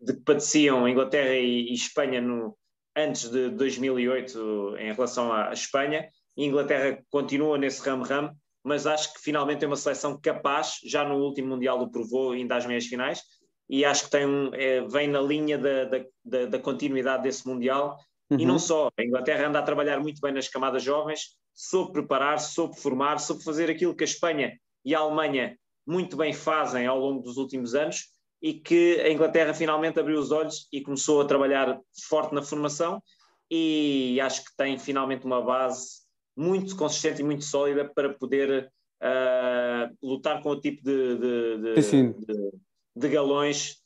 de 0.00 0.14
que 0.14 0.20
padeciam 0.20 0.88
Inglaterra 0.88 1.34
e, 1.34 1.70
e, 1.70 1.74
Espanha 1.74 2.20
no, 2.20 2.56
antes 2.96 3.28
de 3.28 3.50
2008 3.50 4.76
em 4.78 4.92
relação 4.92 5.32
à, 5.32 5.52
Espanha. 5.52 6.08
A 6.36 6.40
Inglaterra 6.40 6.98
continua 7.10 7.58
nesse 7.58 7.82
ramo-ramo, 7.82 8.32
mas 8.62 8.86
acho 8.86 9.12
que 9.14 9.20
finalmente 9.20 9.64
é 9.64 9.66
uma 9.66 9.76
seleção 9.76 10.18
capaz, 10.20 10.78
já 10.84 11.04
no 11.04 11.16
último 11.16 11.48
Mundial 11.48 11.80
o 11.80 11.90
provou, 11.90 12.32
ainda 12.32 12.56
às 12.56 12.66
meias 12.66 12.86
finais, 12.86 13.22
e 13.68 13.84
acho 13.84 14.04
que 14.04 14.10
tem 14.10 14.26
um, 14.26 14.50
é, 14.54 14.80
vem 14.82 15.08
na 15.08 15.20
linha 15.20 15.58
da, 15.58 15.84
da, 16.24 16.46
da, 16.46 16.58
continuidade 16.58 17.22
desse 17.22 17.46
Mundial. 17.46 17.96
Uhum. 18.30 18.38
E 18.38 18.44
não 18.44 18.58
só, 18.58 18.90
a 18.98 19.02
Inglaterra 19.02 19.48
anda 19.48 19.58
a 19.58 19.62
trabalhar 19.62 20.00
muito 20.00 20.20
bem 20.20 20.32
nas 20.32 20.48
camadas 20.48 20.82
jovens, 20.82 21.36
soube 21.54 21.92
preparar, 21.92 22.38
soube 22.38 22.78
formar, 22.78 23.18
soube 23.18 23.42
fazer 23.42 23.70
aquilo 23.70 23.94
que 23.94 24.04
a 24.04 24.06
Espanha 24.06 24.58
e 24.84 24.94
a 24.94 24.98
Alemanha 24.98 25.56
muito 25.86 26.16
bem 26.16 26.32
fazem 26.32 26.86
ao 26.86 26.98
longo 26.98 27.22
dos 27.22 27.36
últimos 27.36 27.74
anos 27.74 28.13
e 28.44 28.52
que 28.52 29.00
a 29.00 29.10
Inglaterra 29.10 29.54
finalmente 29.54 29.98
abriu 29.98 30.18
os 30.18 30.30
olhos 30.30 30.68
e 30.70 30.82
começou 30.82 31.22
a 31.22 31.24
trabalhar 31.24 31.80
forte 32.06 32.34
na 32.34 32.42
formação 32.42 33.02
e 33.50 34.20
acho 34.20 34.44
que 34.44 34.50
tem 34.54 34.78
finalmente 34.78 35.24
uma 35.24 35.40
base 35.40 36.02
muito 36.36 36.76
consistente 36.76 37.22
e 37.22 37.24
muito 37.24 37.42
sólida 37.42 37.90
para 37.94 38.12
poder 38.12 38.70
uh, 39.02 39.96
lutar 40.06 40.42
com 40.42 40.50
o 40.50 40.60
tipo 40.60 40.82
de, 40.84 41.16
de, 41.16 41.74
de, 41.74 42.50
de, 42.94 43.08
galões 43.08 43.76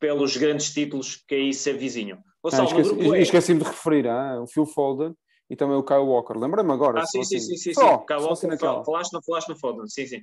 pelos 0.00 0.36
grandes 0.36 0.74
títulos 0.74 1.22
que 1.28 1.36
aí 1.36 1.54
se 1.54 1.70
avizinham. 1.70 2.18
ah, 2.52 2.64
esqueci, 2.64 3.14
é... 3.14 3.22
Esqueci-me 3.22 3.60
de 3.60 3.66
referir 3.66 4.08
ah, 4.08 4.42
o 4.42 4.46
Phil 4.48 4.66
Foden 4.66 5.14
e 5.48 5.54
também 5.54 5.76
o 5.76 5.84
Kyle 5.84 5.98
Walker. 5.98 6.36
Lembra-me 6.36 6.72
agora? 6.72 7.00
Ah, 7.00 7.06
sim, 7.06 7.22
sim, 7.22 7.38
sim, 7.38 7.56
sim, 7.56 7.56
sim. 7.56 7.74
Só, 7.74 7.98
Kyle 7.98 8.22
Walker, 8.22 8.58
falaste, 8.84 9.12
não 9.12 9.22
falaste 9.22 9.48
no 9.50 9.56
Foden, 9.56 9.86
sim, 9.86 10.04
sim. 10.04 10.20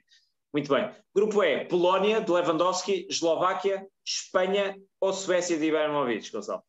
Muito 0.53 0.73
bem. 0.73 0.89
Grupo 1.13 1.43
E, 1.43 1.65
Polónia, 1.65 2.21
de 2.21 2.31
Lewandowski, 2.31 3.07
Eslováquia, 3.09 3.87
Espanha 4.05 4.75
ou 5.01 5.13
Suécia 5.13 5.57
de 5.57 5.65
Ibrahimovic, 5.65 6.31
Gonçalo? 6.31 6.63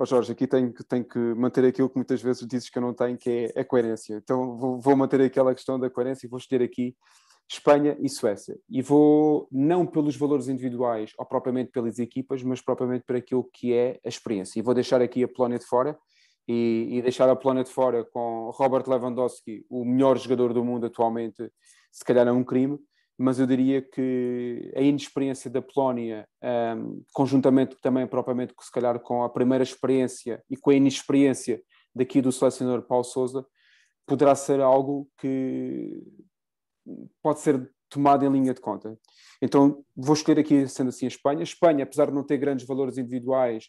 Oh 0.00 0.06
Jorge, 0.06 0.30
aqui 0.30 0.46
tenho, 0.46 0.72
tenho 0.88 1.04
que 1.04 1.18
manter 1.18 1.64
aquilo 1.64 1.88
que 1.88 1.96
muitas 1.96 2.22
vezes 2.22 2.46
dizes 2.46 2.70
que 2.70 2.78
eu 2.78 2.82
não 2.82 2.94
tenho, 2.94 3.18
que 3.18 3.50
é 3.54 3.60
a 3.60 3.64
coerência. 3.64 4.14
Então 4.14 4.56
vou, 4.56 4.80
vou 4.80 4.96
manter 4.96 5.20
aquela 5.20 5.52
questão 5.54 5.78
da 5.78 5.90
coerência 5.90 6.26
e 6.26 6.30
vou 6.30 6.38
escolher 6.38 6.64
aqui 6.64 6.94
Espanha 7.50 7.96
e 7.98 8.08
Suécia. 8.08 8.56
E 8.68 8.82
vou, 8.82 9.48
não 9.50 9.86
pelos 9.86 10.14
valores 10.14 10.48
individuais 10.48 11.12
ou 11.18 11.26
propriamente 11.26 11.72
pelas 11.72 11.98
equipas, 11.98 12.42
mas 12.42 12.60
propriamente 12.60 13.04
para 13.04 13.18
aquilo 13.18 13.48
que 13.52 13.72
é 13.72 13.98
a 14.04 14.08
experiência. 14.08 14.60
E 14.60 14.62
vou 14.62 14.74
deixar 14.74 15.02
aqui 15.02 15.24
a 15.24 15.28
Polónia 15.28 15.58
de 15.58 15.66
fora 15.66 15.98
e, 16.46 16.88
e 16.92 17.02
deixar 17.02 17.28
a 17.28 17.34
Polónia 17.34 17.64
de 17.64 17.70
fora 17.70 18.04
com 18.04 18.50
Robert 18.54 18.84
Lewandowski, 18.86 19.66
o 19.68 19.84
melhor 19.84 20.18
jogador 20.18 20.52
do 20.52 20.64
mundo 20.64 20.86
atualmente, 20.86 21.50
se 21.90 22.04
calhar 22.04 22.28
é 22.28 22.32
um 22.32 22.44
crime, 22.44 22.78
mas 23.18 23.40
eu 23.40 23.46
diria 23.46 23.82
que 23.82 24.72
a 24.76 24.80
inexperiência 24.80 25.50
da 25.50 25.60
Polónia, 25.60 26.24
um, 26.76 27.02
conjuntamente 27.12 27.76
também 27.82 28.06
propriamente 28.06 28.54
se 28.60 28.70
calhar 28.70 29.00
com 29.00 29.24
a 29.24 29.28
primeira 29.28 29.64
experiência 29.64 30.40
e 30.48 30.56
com 30.56 30.70
a 30.70 30.74
inexperiência 30.74 31.60
daqui 31.92 32.22
do 32.22 32.30
selecionador 32.30 32.82
Paulo 32.86 33.02
Sousa, 33.02 33.44
poderá 34.06 34.36
ser 34.36 34.60
algo 34.60 35.08
que 35.18 36.00
pode 37.20 37.40
ser 37.40 37.68
tomado 37.90 38.24
em 38.24 38.30
linha 38.30 38.54
de 38.54 38.60
conta. 38.60 38.96
Então 39.42 39.84
vou 39.96 40.14
escolher 40.14 40.40
aqui, 40.40 40.68
sendo 40.68 40.88
assim, 40.88 41.06
a 41.06 41.08
Espanha. 41.08 41.40
A 41.40 41.42
Espanha, 41.42 41.82
apesar 41.82 42.06
de 42.06 42.14
não 42.14 42.22
ter 42.22 42.36
grandes 42.36 42.66
valores 42.66 42.98
individuais, 42.98 43.64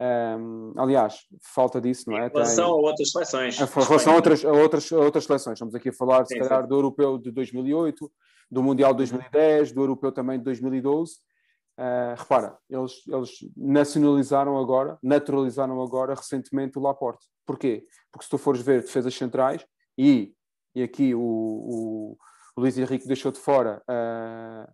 um, 0.00 0.72
aliás, 0.76 1.20
falta 1.42 1.80
disso, 1.80 2.10
não 2.10 2.16
é? 2.16 2.26
Em 2.26 2.30
relação 2.30 2.64
Tem, 2.64 2.72
a 2.72 2.76
outras 2.76 3.10
seleções. 3.10 3.60
Em 3.60 3.64
relação 3.64 4.12
a 4.12 4.16
outras, 4.16 4.44
a, 4.44 4.50
outras, 4.50 4.92
a 4.92 4.98
outras 4.98 5.24
seleções. 5.24 5.54
Estamos 5.54 5.74
aqui 5.74 5.90
a 5.90 5.92
falar, 5.92 6.24
sim, 6.26 6.34
se 6.34 6.40
calhar, 6.40 6.62
sim. 6.62 6.68
do 6.68 6.74
Europeu 6.74 7.18
de 7.18 7.30
2008, 7.30 8.10
do 8.50 8.62
Mundial 8.62 8.92
de 8.92 8.98
2010, 8.98 9.72
do 9.72 9.82
Europeu 9.82 10.10
também 10.10 10.38
de 10.38 10.44
2012. 10.44 11.12
Uh, 11.12 11.82
ah, 11.82 12.14
repara, 12.18 12.58
eles, 12.68 12.92
eles 13.06 13.30
nacionalizaram 13.56 14.58
agora, 14.58 14.98
naturalizaram 15.02 15.80
agora 15.80 16.14
recentemente 16.14 16.78
o 16.78 16.82
Laporte. 16.82 17.26
Porquê? 17.46 17.86
Porque 18.12 18.24
se 18.24 18.30
tu 18.30 18.36
fores 18.36 18.60
ver 18.60 18.82
defesas 18.82 19.14
centrais, 19.14 19.64
e, 19.96 20.34
e 20.74 20.82
aqui 20.82 21.14
o, 21.14 21.20
o, 21.20 22.16
o 22.56 22.60
Luís 22.60 22.76
Henrique 22.76 23.06
deixou 23.06 23.32
de 23.32 23.38
fora 23.38 23.82
uh, 23.88 24.70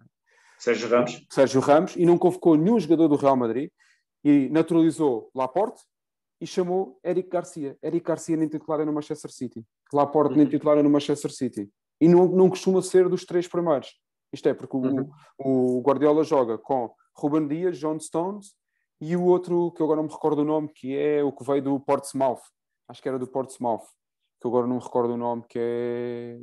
Sérgio 0.58 0.88
Ramos. 0.88 1.26
Sérgio 1.30 1.60
Ramos 1.60 1.96
e 1.96 2.04
não 2.04 2.18
convocou 2.18 2.56
nenhum 2.56 2.80
jogador 2.80 3.08
do 3.08 3.16
Real 3.16 3.36
Madrid 3.36 3.70
e 4.24 4.48
naturalizou 4.48 5.30
Laporte 5.34 5.82
e 6.40 6.46
chamou 6.46 6.98
Eric 7.04 7.28
Garcia. 7.28 7.76
Eric 7.82 8.06
Garcia 8.06 8.36
nem 8.36 8.48
titular 8.48 8.80
é 8.80 8.84
no 8.84 8.92
Manchester 8.92 9.30
City. 9.30 9.64
Laporte 9.92 10.32
uhum. 10.32 10.38
nem 10.38 10.46
titular 10.46 10.78
é 10.78 10.82
no 10.82 10.90
Manchester 10.90 11.30
City 11.30 11.70
e 12.00 12.08
não, 12.08 12.26
não 12.26 12.48
costuma 12.48 12.82
ser 12.82 13.08
dos 13.08 13.24
três 13.24 13.46
primeiros. 13.48 13.94
Isto 14.32 14.48
é, 14.48 14.54
porque 14.54 14.76
uhum. 14.76 15.08
o, 15.38 15.78
o, 15.78 15.80
Guardiola 15.80 16.24
joga 16.24 16.58
com 16.58 16.92
Ruben 17.16 17.46
Dias, 17.46 17.78
John 17.78 17.98
Stones 17.98 18.54
e 19.00 19.16
o 19.16 19.24
outro, 19.24 19.72
que 19.72 19.80
eu 19.80 19.86
agora 19.86 19.98
não 19.98 20.08
me 20.08 20.12
recordo 20.12 20.42
o 20.42 20.44
nome, 20.44 20.68
que 20.68 20.96
é 20.96 21.22
o 21.22 21.32
que 21.32 21.44
veio 21.44 21.62
do 21.62 21.80
Portsmouth. 21.80 22.40
Acho 22.88 23.02
que 23.02 23.08
era 23.08 23.18
do 23.18 23.26
Portsmouth, 23.26 23.84
que 24.40 24.46
eu 24.46 24.50
agora 24.50 24.66
não 24.66 24.76
me 24.76 24.82
recordo 24.82 25.14
o 25.14 25.16
nome, 25.16 25.44
que 25.48 25.58
é... 25.60 26.38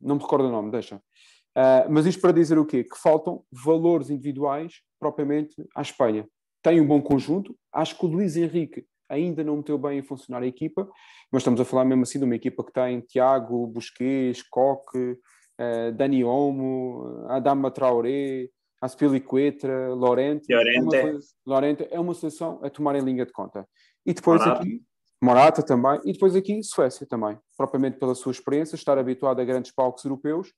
Não 0.00 0.16
me 0.16 0.22
recordo 0.22 0.48
o 0.48 0.50
nome, 0.50 0.70
deixa. 0.70 0.96
Uh, 0.96 1.90
mas 1.90 2.06
isto 2.06 2.20
para 2.20 2.32
dizer 2.32 2.58
o 2.58 2.64
quê? 2.64 2.82
Que 2.82 2.96
faltam 2.96 3.44
valores 3.50 4.08
individuais 4.08 4.80
propriamente 4.98 5.54
à 5.74 5.82
Espanha. 5.82 6.26
Tem 6.62 6.80
um 6.80 6.86
bom 6.86 7.02
conjunto. 7.02 7.56
Acho 7.72 7.98
que 7.98 8.06
o 8.06 8.08
Luís 8.08 8.36
Henrique 8.36 8.86
ainda 9.12 9.44
não 9.44 9.58
meteu 9.58 9.76
bem 9.76 10.00
a 10.00 10.02
funcionar 10.02 10.42
a 10.42 10.46
equipa, 10.46 10.88
mas 11.30 11.42
estamos 11.42 11.60
a 11.60 11.64
falar 11.64 11.84
mesmo 11.84 12.02
assim 12.02 12.18
de 12.18 12.24
uma 12.24 12.34
equipa 12.34 12.64
que 12.64 12.72
tem 12.72 13.00
Tiago, 13.00 13.66
Busquets, 13.66 14.42
Coque, 14.42 14.98
uh, 14.98 15.92
Dani 15.94 16.24
Olmo, 16.24 17.26
Adama 17.28 17.70
Traoré, 17.70 18.48
Aspilicuetra, 18.80 19.92
Lorente. 19.94 20.52
Lorente. 20.52 20.96
É 20.96 21.04
uma, 21.04 21.18
Lorente 21.46 21.88
é 21.90 22.00
uma 22.00 22.14
seleção 22.14 22.58
a 22.62 22.70
tomar 22.70 22.96
em 22.96 23.02
linha 23.02 23.26
de 23.26 23.32
conta. 23.32 23.68
E 24.04 24.14
depois 24.14 24.40
Morata. 24.40 24.60
aqui, 24.60 24.82
Morata 25.22 25.62
também, 25.62 26.00
e 26.04 26.12
depois 26.12 26.34
aqui 26.34 26.62
Suécia 26.62 27.06
também, 27.06 27.38
propriamente 27.56 27.98
pela 27.98 28.14
sua 28.14 28.32
experiência, 28.32 28.74
estar 28.74 28.98
habituado 28.98 29.40
a 29.40 29.44
grandes 29.44 29.70
palcos 29.70 30.04
europeus 30.04 30.52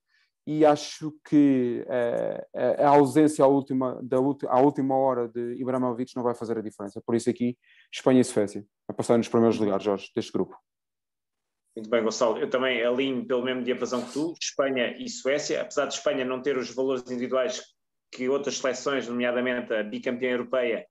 e 0.46 0.64
acho 0.64 1.12
que 1.28 1.84
uh, 1.86 2.82
a 2.82 2.88
ausência 2.88 3.44
à 3.44 3.48
última, 3.48 3.98
da 4.02 4.18
à 4.18 4.60
última 4.60 4.96
hora 4.96 5.28
de 5.28 5.54
Ibrahimovic 5.54 6.14
não 6.14 6.22
vai 6.22 6.34
fazer 6.34 6.58
a 6.58 6.62
diferença. 6.62 7.00
Por 7.04 7.14
isso 7.14 7.30
aqui, 7.30 7.56
Espanha 7.92 8.20
e 8.20 8.24
Suécia, 8.24 8.64
a 8.88 8.92
passar 8.92 9.16
nos 9.16 9.28
primeiros 9.28 9.58
lugares, 9.58 9.84
Jorge, 9.84 10.10
deste 10.14 10.32
grupo. 10.32 10.56
Muito 11.76 11.90
bem, 11.90 12.02
Gonçalo. 12.04 12.38
Eu 12.38 12.48
também 12.48 12.84
alinho 12.84 13.26
pelo 13.26 13.42
mesmo 13.42 13.62
diapasão 13.62 14.02
que 14.04 14.12
tu, 14.12 14.34
Espanha 14.40 14.96
e 14.98 15.08
Suécia, 15.08 15.62
apesar 15.62 15.86
de 15.86 15.94
Espanha 15.94 16.24
não 16.24 16.40
ter 16.40 16.56
os 16.56 16.72
valores 16.72 17.02
individuais 17.10 17.62
que 18.12 18.28
outras 18.28 18.58
seleções, 18.58 19.08
nomeadamente 19.08 19.72
a 19.74 19.82
bicampeã 19.82 20.30
europeia 20.30 20.86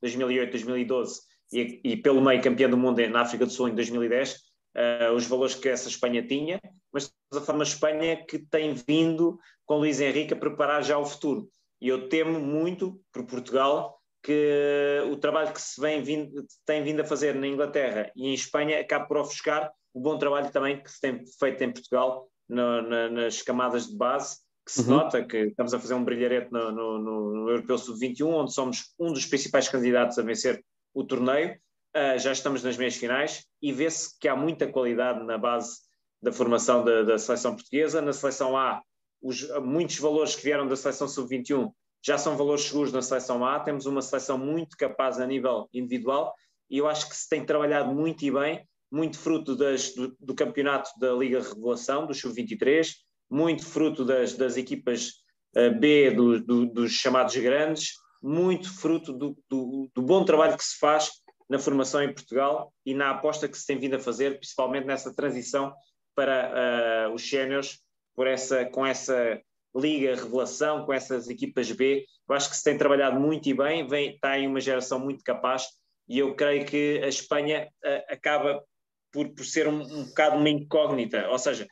2008, 0.00 0.50
2012 0.50 1.20
e, 1.52 1.80
e 1.84 1.96
pelo 1.96 2.22
meio 2.22 2.40
campeã 2.40 2.70
do 2.70 2.76
mundo 2.76 3.04
na 3.08 3.22
África 3.22 3.44
do 3.44 3.50
Sul 3.50 3.68
em 3.68 3.74
2010, 3.74 4.34
uh, 4.34 5.12
os 5.14 5.26
valores 5.26 5.56
que 5.56 5.68
essa 5.68 5.88
Espanha 5.88 6.24
tinha, 6.24 6.60
mas 6.92 7.12
da 7.32 7.40
forma 7.40 7.62
Espanha 7.62 8.24
que 8.24 8.38
tem 8.38 8.74
vindo 8.74 9.38
com 9.64 9.78
Luís 9.78 10.00
Henrique 10.00 10.34
a 10.34 10.36
preparar 10.36 10.82
já 10.82 10.98
o 10.98 11.06
futuro. 11.06 11.48
E 11.80 11.88
eu 11.88 12.08
temo 12.08 12.38
muito 12.38 13.00
por 13.12 13.24
Portugal 13.24 14.00
que 14.22 15.02
o 15.10 15.16
trabalho 15.16 15.52
que 15.52 15.60
se 15.60 15.80
vem 15.80 16.02
vindo, 16.02 16.44
tem 16.66 16.82
vindo 16.82 17.00
a 17.00 17.04
fazer 17.04 17.34
na 17.34 17.46
Inglaterra 17.46 18.12
e 18.14 18.28
em 18.28 18.34
Espanha 18.34 18.80
acabe 18.80 19.08
por 19.08 19.16
ofuscar 19.16 19.72
o 19.94 20.00
bom 20.00 20.18
trabalho 20.18 20.50
também 20.50 20.82
que 20.82 20.90
se 20.90 21.00
tem 21.00 21.24
feito 21.38 21.64
em 21.64 21.72
Portugal 21.72 22.28
no, 22.48 22.82
na, 22.82 23.08
nas 23.08 23.42
camadas 23.42 23.88
de 23.88 23.96
base, 23.96 24.38
que 24.66 24.72
se 24.72 24.82
uhum. 24.82 24.96
nota 24.96 25.24
que 25.24 25.36
estamos 25.38 25.72
a 25.72 25.80
fazer 25.80 25.94
um 25.94 26.04
brilharete 26.04 26.52
no, 26.52 26.70
no, 26.70 26.98
no 26.98 27.50
Europeu 27.50 27.78
Sub-21, 27.78 28.26
onde 28.26 28.52
somos 28.52 28.94
um 28.98 29.12
dos 29.12 29.24
principais 29.26 29.68
candidatos 29.68 30.18
a 30.18 30.22
vencer 30.22 30.62
o 30.92 31.04
torneio, 31.04 31.56
uh, 31.96 32.18
já 32.18 32.32
estamos 32.32 32.62
nas 32.62 32.76
meias 32.76 32.96
finais 32.96 33.46
e 33.62 33.72
vê-se 33.72 34.18
que 34.18 34.28
há 34.28 34.36
muita 34.36 34.66
qualidade 34.66 35.24
na 35.24 35.38
base 35.38 35.78
da 36.22 36.32
formação 36.32 36.84
da, 36.84 37.02
da 37.02 37.18
seleção 37.18 37.54
portuguesa. 37.54 38.00
Na 38.00 38.12
seleção 38.12 38.56
A, 38.56 38.82
os, 39.22 39.48
muitos 39.60 39.98
valores 39.98 40.34
que 40.34 40.42
vieram 40.42 40.66
da 40.66 40.76
seleção 40.76 41.08
sub-21 41.08 41.70
já 42.02 42.16
são 42.16 42.36
valores 42.36 42.64
seguros 42.64 42.92
na 42.92 43.02
seleção 43.02 43.44
A. 43.44 43.60
Temos 43.60 43.86
uma 43.86 44.02
seleção 44.02 44.38
muito 44.38 44.76
capaz 44.76 45.20
a 45.20 45.26
nível 45.26 45.68
individual 45.72 46.34
e 46.70 46.78
eu 46.78 46.88
acho 46.88 47.08
que 47.08 47.16
se 47.16 47.28
tem 47.28 47.44
trabalhado 47.44 47.92
muito 47.92 48.24
e 48.24 48.30
bem, 48.30 48.64
muito 48.90 49.18
fruto 49.18 49.56
das, 49.56 49.92
do, 49.94 50.16
do, 50.20 50.34
campeonato 50.34 50.90
da 50.98 51.12
Liga 51.12 51.42
Revelação, 51.42 52.06
do 52.06 52.14
Sub-23, 52.14 52.92
muito 53.28 53.64
fruto 53.64 54.04
das, 54.04 54.34
das 54.34 54.56
equipas 54.56 55.10
uh, 55.56 55.78
B 55.78 56.12
do, 56.12 56.40
do, 56.40 56.66
dos 56.66 56.92
chamados 56.92 57.36
grandes, 57.36 57.94
muito 58.22 58.72
fruto 58.72 59.12
do, 59.12 59.36
do, 59.48 60.02
bom 60.02 60.24
trabalho 60.24 60.56
que 60.56 60.64
se 60.64 60.78
faz 60.78 61.10
na 61.48 61.58
formação 61.58 62.02
em 62.02 62.12
Portugal 62.12 62.72
e 62.86 62.94
na 62.94 63.10
aposta 63.10 63.48
que 63.48 63.58
se 63.58 63.66
tem 63.66 63.78
vindo 63.78 63.96
a 63.96 64.00
fazer, 64.00 64.38
principalmente 64.38 64.86
nessa 64.86 65.14
transição 65.14 65.72
para 66.20 67.08
uh, 67.08 67.14
os 67.14 67.26
séniores, 67.26 67.80
essa, 68.26 68.66
com 68.66 68.84
essa 68.84 69.40
liga 69.74 70.14
revelação, 70.14 70.84
com 70.84 70.92
essas 70.92 71.30
equipas 71.30 71.72
B. 71.72 72.04
Eu 72.28 72.34
acho 72.34 72.50
que 72.50 72.56
se 72.56 72.62
tem 72.62 72.76
trabalhado 72.76 73.18
muito 73.18 73.48
e 73.48 73.54
bem, 73.54 73.86
vem, 73.86 74.14
está 74.14 74.32
aí 74.32 74.46
uma 74.46 74.60
geração 74.60 74.98
muito 75.00 75.24
capaz 75.24 75.66
e 76.06 76.18
eu 76.18 76.34
creio 76.34 76.66
que 76.66 77.00
a 77.02 77.08
Espanha 77.08 77.70
uh, 77.82 78.12
acaba 78.12 78.62
por, 79.10 79.30
por 79.30 79.46
ser 79.46 79.66
um, 79.66 79.80
um 79.80 80.04
bocado 80.04 80.36
uma 80.36 80.50
incógnita, 80.50 81.26
ou 81.30 81.38
seja, 81.38 81.66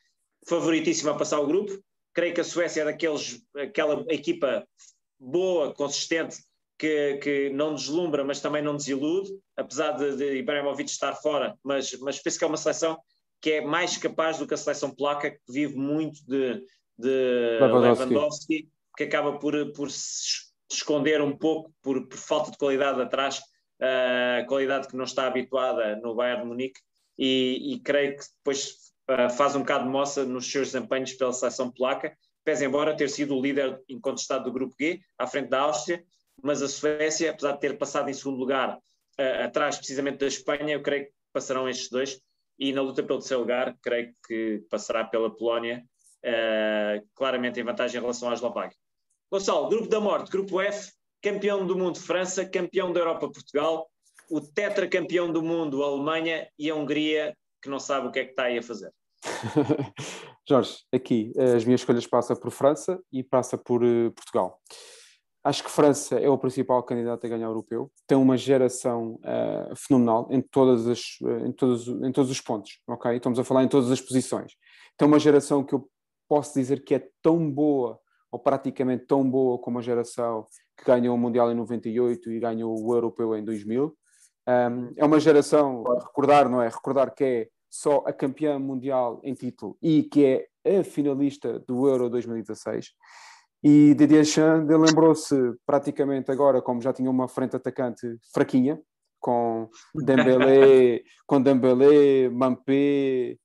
favoritíssima 0.48 1.10
a 1.10 1.18
passar 1.18 1.40
o 1.40 1.46
grupo. 1.46 1.78
Creio 2.14 2.32
que 2.32 2.40
a 2.40 2.44
Suécia 2.44 2.80
é 2.80 2.84
daqueles, 2.86 3.42
aquela 3.54 4.02
equipa 4.08 4.66
boa, 5.20 5.74
consistente, 5.74 6.38
que, 6.78 7.18
que 7.18 7.50
não 7.50 7.74
deslumbra, 7.74 8.24
mas 8.24 8.40
também 8.40 8.62
não 8.62 8.76
desilude, 8.76 9.30
apesar 9.56 9.92
de, 9.92 10.16
de 10.16 10.36
Ibrahimovic 10.38 10.88
estar 10.88 11.14
fora, 11.16 11.54
mas, 11.62 11.92
mas 12.00 12.18
penso 12.22 12.38
que 12.38 12.44
é 12.44 12.46
uma 12.48 12.56
seleção 12.56 12.98
que 13.40 13.52
é 13.52 13.60
mais 13.60 13.96
capaz 13.96 14.38
do 14.38 14.46
que 14.46 14.54
a 14.54 14.56
seleção 14.56 14.90
polaca, 14.90 15.30
que 15.30 15.40
vive 15.48 15.76
muito 15.76 16.20
de, 16.26 16.64
de 16.98 17.58
Lewandowski. 17.60 18.04
Lewandowski, 18.04 18.68
que 18.96 19.04
acaba 19.04 19.38
por, 19.38 19.72
por 19.72 19.90
se 19.90 20.48
esconder 20.70 21.22
um 21.22 21.36
pouco 21.36 21.72
por, 21.82 22.06
por 22.06 22.18
falta 22.18 22.50
de 22.50 22.58
qualidade 22.58 23.00
atrás, 23.00 23.38
uh, 23.80 24.46
qualidade 24.46 24.88
que 24.88 24.96
não 24.96 25.04
está 25.04 25.26
habituada 25.26 25.96
no 25.96 26.14
Bayern 26.14 26.42
de 26.42 26.48
Munique, 26.48 26.80
e, 27.16 27.74
e 27.74 27.80
creio 27.80 28.16
que 28.16 28.24
depois 28.38 28.92
uh, 29.10 29.30
faz 29.30 29.54
um 29.54 29.60
bocado 29.60 29.84
de 29.84 29.90
moça 29.90 30.24
nos 30.24 30.50
seus 30.50 30.72
desempenhos 30.72 31.12
pela 31.14 31.32
seleção 31.32 31.70
polaca, 31.70 32.16
pese 32.44 32.64
embora 32.64 32.96
ter 32.96 33.08
sido 33.08 33.36
o 33.36 33.42
líder 33.42 33.80
incontestado 33.88 34.44
do 34.44 34.52
grupo 34.52 34.74
G, 34.78 35.00
à 35.16 35.26
frente 35.26 35.48
da 35.48 35.60
Áustria, 35.60 36.02
mas 36.42 36.62
a 36.62 36.68
Suécia, 36.68 37.30
apesar 37.30 37.52
de 37.52 37.60
ter 37.60 37.76
passado 37.78 38.08
em 38.08 38.14
segundo 38.14 38.38
lugar, 38.38 38.76
uh, 38.76 39.44
atrás 39.44 39.76
precisamente 39.76 40.18
da 40.18 40.26
Espanha, 40.26 40.74
eu 40.74 40.82
creio 40.82 41.06
que 41.06 41.12
passarão 41.32 41.68
estes 41.68 41.88
dois, 41.88 42.20
e 42.58 42.72
na 42.72 42.82
luta 42.82 43.02
pelo 43.02 43.18
terceiro 43.18 43.42
lugar, 43.42 43.76
creio 43.82 44.12
que 44.26 44.64
passará 44.70 45.04
pela 45.04 45.34
Polónia, 45.34 45.84
uh, 46.24 47.06
claramente 47.14 47.60
em 47.60 47.64
vantagem 47.64 47.98
em 47.98 48.00
relação 48.00 48.30
à 48.30 48.34
Eslováquia. 48.34 48.76
Gonçalo, 49.30 49.68
grupo 49.68 49.88
da 49.88 50.00
morte, 50.00 50.30
grupo 50.30 50.60
F, 50.60 50.92
campeão 51.22 51.66
do 51.66 51.76
mundo 51.76 52.00
França, 52.00 52.44
campeão 52.44 52.92
da 52.92 53.00
Europa 53.00 53.30
Portugal, 53.30 53.88
o 54.30 54.40
tetracampeão 54.40 55.30
do 55.30 55.42
mundo 55.42 55.82
Alemanha 55.82 56.48
e 56.58 56.70
a 56.70 56.74
Hungria 56.74 57.36
que 57.62 57.68
não 57.68 57.78
sabe 57.78 58.06
o 58.06 58.10
que 58.10 58.20
é 58.20 58.24
que 58.24 58.30
está 58.30 58.44
aí 58.44 58.58
a 58.58 58.62
fazer. 58.62 58.92
Jorge, 60.48 60.78
aqui 60.92 61.32
as 61.36 61.64
minhas 61.64 61.80
escolhas 61.80 62.06
passam 62.06 62.36
por 62.36 62.50
França 62.50 62.98
e 63.12 63.22
passa 63.22 63.58
por 63.58 63.82
uh, 63.82 64.12
Portugal. 64.12 64.60
Acho 65.48 65.64
que 65.64 65.70
França 65.70 66.20
é 66.20 66.28
o 66.28 66.36
principal 66.36 66.82
candidato 66.82 67.24
a 67.24 67.28
ganhar 67.30 67.48
o 67.48 67.52
europeu. 67.52 67.90
Tem 68.06 68.18
uma 68.18 68.36
geração 68.36 69.18
uh, 69.24 69.74
fenomenal 69.74 70.28
em, 70.30 70.42
todas 70.42 70.86
as, 70.86 71.00
em, 71.42 71.52
todos, 71.52 71.88
em 71.88 72.12
todos 72.12 72.30
os 72.30 72.38
pontos. 72.38 72.78
ok? 72.86 73.16
Estamos 73.16 73.38
a 73.38 73.44
falar 73.44 73.64
em 73.64 73.68
todas 73.68 73.90
as 73.90 73.98
posições. 73.98 74.52
Tem 74.94 75.08
uma 75.08 75.18
geração 75.18 75.64
que 75.64 75.74
eu 75.74 75.88
posso 76.28 76.52
dizer 76.52 76.84
que 76.84 76.94
é 76.94 77.08
tão 77.22 77.50
boa, 77.50 77.98
ou 78.30 78.38
praticamente 78.38 79.06
tão 79.06 79.24
boa 79.24 79.58
como 79.58 79.78
a 79.78 79.80
geração 79.80 80.44
que 80.76 80.84
ganhou 80.84 81.14
o 81.14 81.18
Mundial 81.18 81.50
em 81.50 81.54
98 81.54 82.30
e 82.30 82.40
ganhou 82.40 82.78
o 82.78 82.94
Europeu 82.94 83.34
em 83.34 83.42
2000. 83.42 83.86
Um, 83.86 84.92
é 84.98 85.04
uma 85.06 85.18
geração, 85.18 85.82
recordar, 85.82 86.46
não 86.50 86.60
é? 86.60 86.68
Recordar 86.68 87.14
que 87.14 87.24
é 87.24 87.48
só 87.70 88.04
a 88.06 88.12
campeã 88.12 88.58
mundial 88.58 89.18
em 89.24 89.32
título 89.32 89.78
e 89.80 90.02
que 90.02 90.46
é 90.62 90.78
a 90.78 90.84
finalista 90.84 91.58
do 91.60 91.88
Euro 91.88 92.10
2016. 92.10 92.90
E 93.62 93.94
Didier 93.94 94.20
Deschamps 94.20 94.68
lembrou-se 94.68 95.34
praticamente 95.66 96.30
agora, 96.30 96.62
como 96.62 96.80
já 96.80 96.92
tinha 96.92 97.10
uma 97.10 97.26
frente 97.26 97.56
atacante 97.56 98.06
fraquinha, 98.32 98.80
com 99.18 99.68
Dembélé, 99.94 101.02
com 101.26 101.42
Dembélé, 101.42 102.28
Mampé 102.28 103.36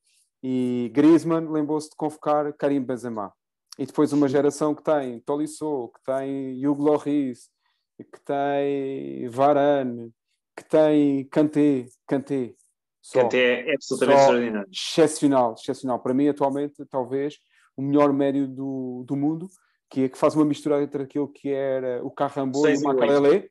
e 0.41 0.91
Griezmann, 0.93 1.49
lembrou-se 1.49 1.89
de 1.89 1.95
convocar 1.95 2.54
Karim 2.54 2.82
Benzema. 2.82 3.34
E 3.80 3.88
depois 3.88 4.13
uma 4.13 4.28
geração 4.28 4.76
que 4.76 4.84
tem 4.84 5.19
Tolisso, 5.21 5.91
que 5.95 6.04
tem 6.04 6.67
Hugo 6.67 6.84
Lloris, 6.84 7.49
que 7.97 8.19
tem 8.23 9.28
Varane, 9.30 10.12
que 10.56 10.63
tem 10.63 11.28
Kanté, 11.30 11.88
Kanté. 12.06 12.54
Só, 13.02 13.23
Kanté 13.23 13.67
é 13.67 13.73
absolutamente 13.73 14.21
extraordinário. 14.21 14.69
Excepcional, 14.71 15.56
excepcional. 15.58 15.99
Para 15.99 16.13
mim, 16.13 16.28
atualmente, 16.28 16.86
talvez 16.86 17.39
o 17.76 17.82
melhor 17.82 18.13
médio 18.13 18.47
do, 18.47 19.04
do 19.08 19.15
mundo 19.15 19.49
que, 19.93 20.06
é 20.06 20.10
que 20.10 20.17
faz 20.17 20.34
uma 20.34 20.43
mistura 20.43 20.82
entre 20.82 21.03
aquilo 21.03 21.27
que 21.27 21.49
era 21.49 22.03
o 22.03 22.10
Carrambo 22.10 22.67
e 22.67 22.75
o 22.75 22.82
Macarelé. 22.82 23.47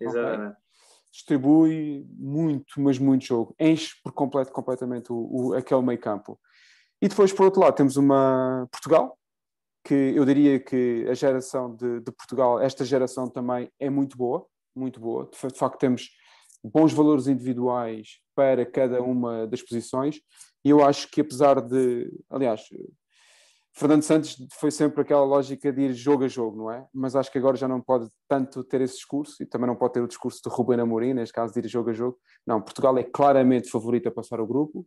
Exatamente. 0.00 0.50
Okay. 0.50 0.62
Distribui 1.12 2.04
muito, 2.18 2.80
mas 2.80 2.98
muito 2.98 3.24
jogo. 3.24 3.54
Enche 3.60 3.94
por 4.02 4.12
completo, 4.12 4.50
completamente 4.50 5.12
o, 5.12 5.16
o, 5.16 5.54
aquele 5.54 5.82
meio 5.82 6.00
campo. 6.00 6.38
E 7.00 7.06
depois, 7.06 7.32
por 7.32 7.44
outro 7.44 7.60
lado, 7.60 7.76
temos 7.76 7.96
uma 7.96 8.66
Portugal, 8.72 9.16
que 9.84 9.94
eu 9.94 10.24
diria 10.24 10.58
que 10.58 11.06
a 11.08 11.14
geração 11.14 11.76
de, 11.76 12.00
de 12.00 12.10
Portugal, 12.10 12.60
esta 12.60 12.84
geração 12.84 13.30
também 13.30 13.70
é 13.78 13.88
muito 13.88 14.16
boa, 14.16 14.44
muito 14.74 14.98
boa. 14.98 15.30
De, 15.30 15.52
de 15.52 15.58
facto, 15.58 15.78
temos 15.78 16.10
bons 16.62 16.92
valores 16.92 17.28
individuais 17.28 18.18
para 18.34 18.66
cada 18.66 19.00
uma 19.00 19.46
das 19.46 19.62
posições. 19.62 20.20
E 20.64 20.70
eu 20.70 20.84
acho 20.84 21.08
que, 21.08 21.20
apesar 21.20 21.60
de, 21.60 22.10
aliás, 22.28 22.62
Fernando 23.74 24.02
Santos 24.02 24.36
foi 24.58 24.70
sempre 24.70 25.02
aquela 25.02 25.24
lógica 25.24 25.72
de 25.72 25.82
ir 25.82 25.92
jogo 25.92 26.24
a 26.24 26.28
jogo, 26.28 26.56
não 26.56 26.70
é? 26.70 26.86
Mas 26.92 27.14
acho 27.14 27.30
que 27.30 27.38
agora 27.38 27.56
já 27.56 27.68
não 27.68 27.80
pode 27.80 28.08
tanto 28.28 28.64
ter 28.64 28.80
esse 28.80 28.94
discurso 28.94 29.40
e 29.42 29.46
também 29.46 29.68
não 29.68 29.76
pode 29.76 29.94
ter 29.94 30.02
o 30.02 30.08
discurso 30.08 30.40
de 30.42 30.48
Rubén 30.48 30.80
Amorim, 30.80 31.14
neste 31.14 31.32
caso 31.32 31.52
de 31.52 31.60
ir 31.60 31.68
jogo 31.68 31.90
a 31.90 31.92
jogo. 31.92 32.18
Não, 32.46 32.60
Portugal 32.60 32.96
é 32.98 33.04
claramente 33.04 33.70
favorito 33.70 34.08
a 34.08 34.10
passar 34.12 34.40
o 34.40 34.46
grupo. 34.46 34.86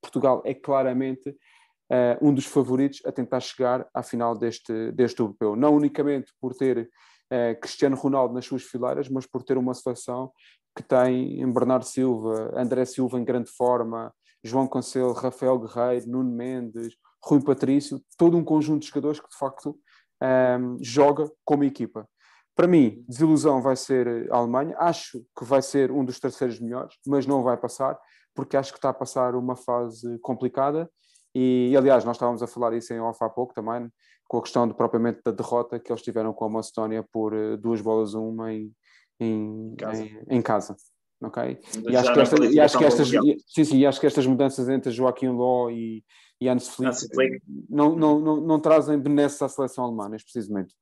Portugal 0.00 0.42
é 0.44 0.54
claramente 0.54 1.30
uh, 1.30 2.18
um 2.20 2.34
dos 2.34 2.46
favoritos 2.46 3.00
a 3.06 3.12
tentar 3.12 3.40
chegar 3.40 3.86
à 3.94 4.02
final 4.02 4.36
deste, 4.36 4.90
deste 4.92 5.20
europeu. 5.20 5.54
Não 5.54 5.76
unicamente 5.76 6.32
por 6.40 6.54
ter 6.54 6.90
uh, 7.32 7.60
Cristiano 7.60 7.94
Ronaldo 7.94 8.34
nas 8.34 8.44
suas 8.44 8.62
fileiras, 8.62 9.08
mas 9.08 9.26
por 9.26 9.44
ter 9.44 9.56
uma 9.56 9.74
seleção 9.74 10.32
que 10.76 10.82
tem 10.82 11.50
Bernardo 11.52 11.84
Silva, 11.84 12.50
André 12.56 12.84
Silva 12.86 13.20
em 13.20 13.24
grande 13.24 13.50
forma, 13.50 14.12
João 14.42 14.66
Cancelo, 14.66 15.12
Rafael 15.12 15.58
Guerreiro, 15.58 16.08
Nuno 16.08 16.30
Mendes, 16.34 16.94
Rui 17.24 17.42
Patrício, 17.42 18.02
todo 18.18 18.36
um 18.36 18.44
conjunto 18.44 18.82
de 18.82 18.88
jogadores 18.88 19.20
que 19.20 19.28
de 19.28 19.36
facto 19.36 19.78
um, 20.22 20.76
joga 20.82 21.30
como 21.44 21.64
equipa. 21.64 22.08
Para 22.54 22.66
mim, 22.66 23.02
desilusão 23.08 23.62
vai 23.62 23.76
ser 23.76 24.30
a 24.30 24.36
Alemanha. 24.36 24.76
Acho 24.78 25.24
que 25.36 25.44
vai 25.44 25.62
ser 25.62 25.90
um 25.90 26.04
dos 26.04 26.20
terceiros 26.20 26.60
melhores, 26.60 26.94
mas 27.06 27.26
não 27.26 27.42
vai 27.42 27.56
passar, 27.56 27.98
porque 28.34 28.56
acho 28.56 28.72
que 28.72 28.78
está 28.78 28.90
a 28.90 28.94
passar 28.94 29.34
uma 29.34 29.56
fase 29.56 30.18
complicada. 30.18 30.90
E, 31.34 31.74
aliás, 31.76 32.04
nós 32.04 32.16
estávamos 32.16 32.42
a 32.42 32.46
falar 32.46 32.74
isso 32.74 32.92
em 32.92 33.00
off 33.00 33.22
há 33.24 33.28
pouco 33.28 33.54
também, 33.54 33.90
com 34.28 34.38
a 34.38 34.42
questão 34.42 34.68
de, 34.68 34.74
propriamente 34.74 35.20
da 35.24 35.30
derrota 35.30 35.80
que 35.80 35.90
eles 35.90 36.02
tiveram 36.02 36.32
com 36.34 36.44
a 36.44 36.48
Macedónia 36.48 37.02
por 37.10 37.32
uh, 37.32 37.56
duas 37.56 37.80
bolas 37.80 38.14
a 38.14 38.18
uma 38.18 38.52
em, 38.52 38.70
em, 39.18 39.74
casa. 39.76 40.02
Em, 40.04 40.24
em 40.28 40.42
casa. 40.42 40.76
Ok? 41.22 41.58
E 41.88 41.96
acho, 41.96 42.10
esta, 42.10 42.44
e 42.44 42.60
acho, 42.60 42.78
que 42.78 42.84
estas, 42.84 43.08
sim, 43.46 43.64
sim, 43.64 43.86
acho 43.86 44.00
que 44.00 44.06
estas 44.06 44.26
mudanças 44.26 44.68
entre 44.68 44.90
Joaquim 44.90 45.28
Ló 45.28 45.70
e, 45.70 46.04
e 46.40 46.48
Hans 46.48 46.68
Flick 46.68 47.40
não, 47.70 47.94
não, 47.94 48.18
não, 48.18 48.40
não 48.40 48.60
trazem 48.60 48.98
benesses 48.98 49.40
à 49.40 49.48
seleção 49.48 49.84
alemã 49.84 50.08
neste 50.08 50.24
preciso 50.24 50.52
momento. 50.52 50.74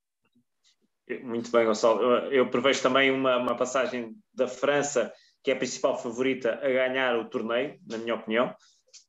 Muito 1.23 1.51
bem, 1.51 1.67
Gonçalo. 1.67 2.01
Eu, 2.01 2.33
eu 2.33 2.51
prevejo 2.51 2.81
também 2.83 3.11
uma, 3.11 3.37
uma 3.37 3.57
passagem 3.57 4.15
da 4.33 4.47
França, 4.47 5.13
que 5.43 5.51
é 5.51 5.55
a 5.55 5.57
principal 5.57 5.99
favorita 6.01 6.55
a 6.55 6.69
ganhar 6.69 7.19
o 7.19 7.29
torneio, 7.29 7.79
na 7.89 7.99
minha 7.99 8.15
opinião. 8.15 8.55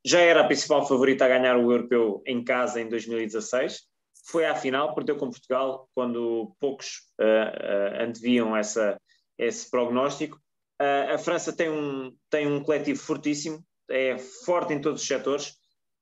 Já 0.05 0.19
era 0.19 0.41
a 0.41 0.47
principal 0.47 0.85
favorita 0.87 1.25
a 1.25 1.27
ganhar 1.27 1.57
o 1.57 1.71
europeu 1.71 2.21
em 2.25 2.43
casa 2.43 2.81
em 2.81 2.89
2016. 2.89 3.81
Foi 4.25 4.45
à 4.45 4.55
final, 4.55 4.93
perdeu 4.93 5.15
com 5.15 5.29
Portugal, 5.29 5.89
quando 5.93 6.55
poucos 6.59 7.01
uh, 7.19 7.23
uh, 7.23 8.03
anteviam 8.03 8.55
essa, 8.55 8.99
esse 9.37 9.69
prognóstico. 9.69 10.39
Uh, 10.81 11.13
a 11.13 11.17
França 11.19 11.53
tem 11.53 11.69
um, 11.69 12.11
tem 12.27 12.47
um 12.47 12.63
coletivo 12.63 12.99
fortíssimo, 12.99 13.63
é 13.87 14.17
forte 14.17 14.73
em 14.73 14.81
todos 14.81 15.01
os 15.01 15.07
setores, 15.07 15.53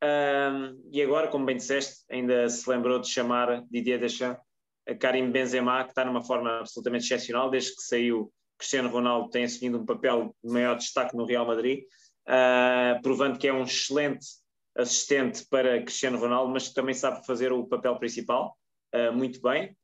um, 0.01 0.89
e 0.89 1.01
agora, 1.01 1.27
como 1.27 1.45
bem 1.45 1.57
disseste, 1.57 2.05
ainda 2.09 2.47
se 2.47 2.69
lembrou 2.69 2.97
de 2.97 3.09
chamar 3.09 3.61
Didier 3.69 3.99
Deschamps 3.99 4.41
a 4.87 4.95
Karim 4.95 5.31
Benzema, 5.31 5.83
que 5.83 5.89
está 5.89 6.05
numa 6.05 6.23
forma 6.23 6.59
absolutamente 6.59 7.03
excepcional, 7.03 7.49
desde 7.49 7.75
que 7.75 7.81
saiu 7.81 8.31
Cristiano 8.57 8.89
Ronaldo 8.89 9.29
tem 9.29 9.43
assumido 9.43 9.79
um 9.79 9.85
papel 9.85 10.33
de 10.41 10.51
maior 10.51 10.77
destaque 10.77 11.15
no 11.15 11.25
Real 11.25 11.45
Madrid, 11.45 11.83
uh, 12.27 13.01
provando 13.01 13.37
que 13.37 13.49
é 13.49 13.53
um 13.53 13.63
excelente 13.63 14.25
assistente 14.77 15.45
para 15.49 15.81
Cristiano 15.81 16.17
Ronaldo, 16.17 16.53
mas 16.53 16.69
que 16.69 16.73
também 16.73 16.95
sabe 16.95 17.25
fazer 17.25 17.51
o 17.51 17.67
papel 17.67 17.97
principal 17.97 18.57
uh, 18.95 19.11
muito 19.11 19.41
bem. 19.41 19.75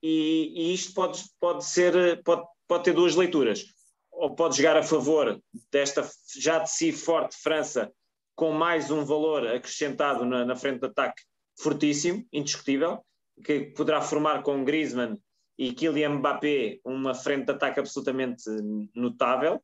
E, 0.00 0.52
e, 0.54 0.74
isto 0.74 0.94
pode, 0.94 1.24
pode 1.40 1.64
ser, 1.64 2.22
pode, 2.22 2.46
pode 2.68 2.84
ter 2.84 2.92
duas 2.92 3.16
leituras. 3.16 3.64
Ou 4.12 4.34
pode 4.34 4.56
jogar 4.56 4.76
a 4.76 4.82
favor 4.82 5.40
desta 5.72 6.08
já 6.38 6.58
de 6.58 6.70
si 6.70 6.92
forte 6.92 7.36
França 7.36 7.90
com 8.36 8.52
mais 8.52 8.90
um 8.90 9.04
valor 9.04 9.46
acrescentado 9.46 10.24
na, 10.24 10.44
na 10.44 10.54
frente 10.54 10.80
de 10.80 10.86
ataque 10.86 11.22
fortíssimo, 11.58 12.24
indiscutível, 12.32 13.04
que 13.44 13.60
poderá 13.60 14.00
formar 14.00 14.42
com 14.42 14.64
Griezmann 14.64 15.18
e 15.58 15.72
Kylian 15.72 16.18
Mbappé, 16.18 16.78
uma 16.84 17.14
frente 17.14 17.46
de 17.46 17.52
ataque 17.52 17.80
absolutamente 17.80 18.44
notável. 18.94 19.60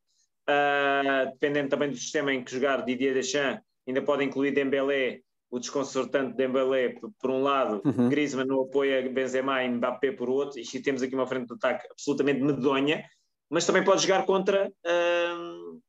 Uh, 0.49 1.31
dependendo 1.33 1.71
também 1.71 1.88
do 1.88 1.97
sistema 1.97 2.35
em 2.35 2.45
que 2.45 2.51
jogar 2.51 2.85
Didier 2.85 3.14
Deschamps, 3.14 3.62
ainda 3.87 4.03
pode 4.03 4.25
incluir 4.25 4.51
Dembélé, 4.53 5.21
o 5.55 5.61
desconcertante 5.61 6.37
Dembélé 6.37 6.97
por 7.21 7.31
um 7.31 7.40
lado, 7.40 7.81
uhum. 7.85 8.09
Griezmann 8.09 8.49
no 8.49 8.62
apoio 8.62 8.99
a 8.99 9.09
Benzema 9.09 9.62
e 9.62 9.69
Mbappé 9.69 10.11
por 10.11 10.29
outro, 10.29 10.59
e 10.59 10.83
temos 10.83 11.01
aqui 11.01 11.14
uma 11.14 11.29
frente 11.29 11.47
de 11.47 11.55
ataque 11.55 11.87
absolutamente 11.93 12.40
medonha, 12.40 13.05
mas 13.49 13.64
também 13.64 13.85
pode 13.85 14.03
jogar 14.03 14.27
contra, 14.27 14.67
uh, 14.69 15.81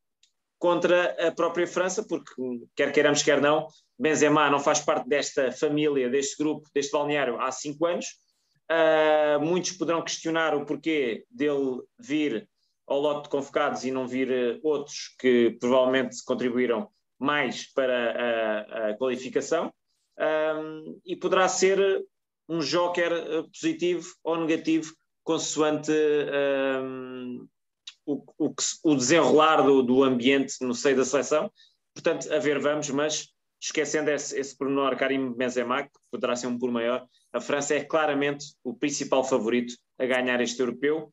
contra 0.60 1.28
a 1.28 1.32
própria 1.32 1.66
França, 1.66 2.06
porque 2.08 2.32
quer 2.76 2.92
queiramos, 2.92 3.24
quer 3.24 3.42
não, 3.42 3.66
Benzema 3.98 4.52
não 4.52 4.60
faz 4.60 4.82
parte 4.82 5.10
desta 5.10 5.52
família, 5.52 6.12
deste 6.12 6.38
grupo, 6.38 6.70
deste 6.72 6.92
balneário 6.92 7.42
há 7.42 7.52
cinco 7.52 7.88
anos, 7.88 8.06
Uh, 8.68 9.40
muitos 9.46 9.74
poderão 9.74 10.02
questionar 10.02 10.56
o 10.56 10.66
porquê 10.66 11.24
dele 11.30 11.84
vir 12.00 12.50
ao 12.88 13.00
lote 13.00 13.26
de 13.26 13.30
convocados 13.30 13.84
e 13.84 13.92
não 13.92 14.08
vir 14.08 14.28
uh, 14.28 14.60
outros 14.64 15.16
que 15.20 15.56
provavelmente 15.60 16.18
contribuíram 16.26 16.90
mais 17.20 17.72
para 17.74 18.12
a, 18.12 18.90
a 18.90 18.98
qualificação. 18.98 19.74
Um, 20.18 21.00
e 21.06 21.16
poderá 21.16 21.48
ser 21.48 22.06
um 22.48 22.60
joker 22.60 23.12
uh, 23.12 23.50
positivo 23.52 24.08
ou 24.24 24.38
negativo, 24.38 24.94
consoante 25.24 25.92
um, 25.92 27.48
o, 28.06 28.24
o, 28.38 28.54
o, 28.84 28.96
desenrolar 28.96 29.62
do, 29.62 29.82
do 29.82 30.04
ambiente 30.04 30.56
no 30.62 30.74
seio 30.74 30.96
da 30.96 31.04
seleção. 31.04 31.52
Portanto, 31.94 32.32
a 32.32 32.40
ver, 32.40 32.60
vamos, 32.60 32.90
mas 32.92 33.30
esquecendo 33.62 34.12
esse, 34.12 34.38
esse 34.40 34.56
pormenor 34.56 34.96
Karim 34.96 35.34
Benzema, 35.34 35.84
que 35.84 35.90
poderá 36.12 36.36
ser 36.36 36.48
um 36.48 36.58
por 36.58 36.72
maior, 36.72 37.06
a 37.34 37.42
França 37.42 37.74
é 37.74 37.84
claramente 37.84 38.54
o 38.64 38.74
principal 38.74 39.24
favorito 39.24 39.76
a 39.98 40.06
ganhar 40.06 40.40
este 40.42 40.60
europeu, 40.60 41.12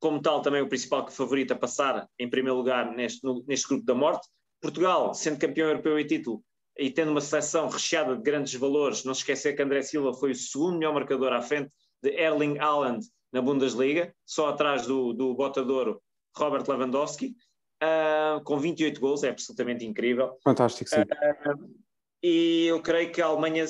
como 0.00 0.20
tal 0.20 0.42
também 0.42 0.62
o 0.62 0.68
principal 0.68 1.08
favorito 1.08 1.52
a 1.52 1.56
passar 1.56 2.08
em 2.18 2.28
primeiro 2.28 2.56
lugar 2.56 2.94
neste, 2.94 3.24
no, 3.24 3.44
neste 3.46 3.68
grupo 3.68 3.84
da 3.84 3.94
morte. 3.94 4.28
Portugal, 4.60 5.14
sendo 5.14 5.38
campeão 5.38 5.68
europeu 5.68 5.98
e 5.98 6.06
título, 6.06 6.42
e 6.76 6.90
tendo 6.90 7.10
uma 7.10 7.20
seleção 7.20 7.68
recheada 7.68 8.16
de 8.16 8.22
grandes 8.22 8.54
valores, 8.54 9.04
não 9.04 9.14
se 9.14 9.20
esquecer 9.20 9.54
que 9.54 9.62
André 9.62 9.82
Silva 9.82 10.14
foi 10.14 10.30
o 10.30 10.34
segundo 10.34 10.78
melhor 10.78 10.94
marcador 10.94 11.32
à 11.32 11.42
frente 11.42 11.70
de 12.02 12.10
Erling 12.10 12.58
Haaland 12.58 13.04
na 13.32 13.42
Bundesliga, 13.42 14.14
só 14.24 14.48
atrás 14.48 14.86
do, 14.86 15.12
do 15.12 15.34
botador 15.34 16.00
Robert 16.36 16.64
Lewandowski 16.68 17.34
uh, 17.82 18.42
com 18.44 18.58
28 18.58 19.00
gols, 19.00 19.22
é 19.24 19.30
absolutamente 19.30 19.84
incrível. 19.84 20.38
Fantástico, 20.42 20.88
sim. 20.88 21.00
Uh, 21.00 21.74
e 22.22 22.66
eu 22.66 22.80
creio 22.82 23.12
que 23.12 23.22
a 23.22 23.26
Alemanha. 23.26 23.64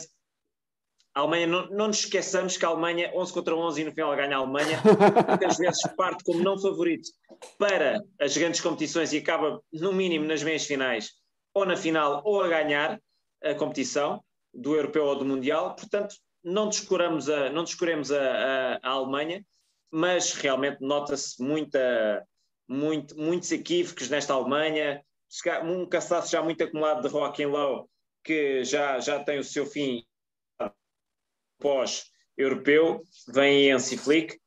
A 1.18 1.22
Alemanha, 1.22 1.48
não, 1.48 1.66
não 1.70 1.88
nos 1.88 1.98
esqueçamos 1.98 2.57
que 2.57 2.64
a 2.64 2.68
Alemanha, 2.68 3.11
11 3.12 3.33
contra 3.33 3.52
11 3.52 3.81
e 3.81 3.85
no 3.85 3.92
final 3.92 4.14
ganha 4.14 4.37
a 4.37 4.38
Alemanha, 4.38 4.81
muitas 5.26 5.57
vezes 5.57 5.83
parte 5.96 6.22
como 6.22 6.44
não 6.44 6.57
favorito 6.57 7.11
para 7.59 8.00
as 8.20 8.37
grandes 8.37 8.61
competições 8.61 9.12
e 9.12 9.18
acaba, 9.18 9.61
no 9.72 9.92
mínimo, 9.92 10.24
nas 10.26 10.44
meias 10.44 10.64
finais, 10.64 11.11
ou 11.52 11.66
na 11.66 11.76
final, 11.76 12.22
ou 12.24 12.40
a 12.40 12.46
ganhar 12.46 13.00
a 13.42 13.52
competição 13.52 14.22
do 14.54 14.76
europeu 14.76 15.07
ou 15.07 15.16
do 15.16 15.24
mundial. 15.24 15.74
Portanto, 15.74 16.14
não 16.44 16.68
descuramos 16.68 17.28
a, 17.28 17.50
não 17.50 17.64
descuremos 17.64 18.12
a, 18.12 18.22
a, 18.22 18.78
a 18.81 18.90
Alemanha, 18.90 19.44
mas 19.90 20.35
realmente 20.35 20.81
nota-se 20.81 21.42
muita, 21.42 22.24
muito, 22.68 23.18
muitos 23.18 23.50
equívocos 23.50 24.09
nesta 24.09 24.35
Alemanha, 24.35 25.02
um 25.64 25.85
cansaço 25.85 26.31
já 26.31 26.40
muito 26.40 26.62
acumulado 26.62 27.02
de 27.02 27.09
Joaquim 27.09 27.46
Low, 27.46 27.90
que 28.22 28.62
já, 28.62 29.00
já 29.00 29.18
tem 29.24 29.40
o 29.40 29.44
seu 29.44 29.66
fim 29.66 30.07
pós-europeu, 31.59 33.03
vem 33.29 33.71
Ensi 33.71 33.97
Flick 33.97 34.38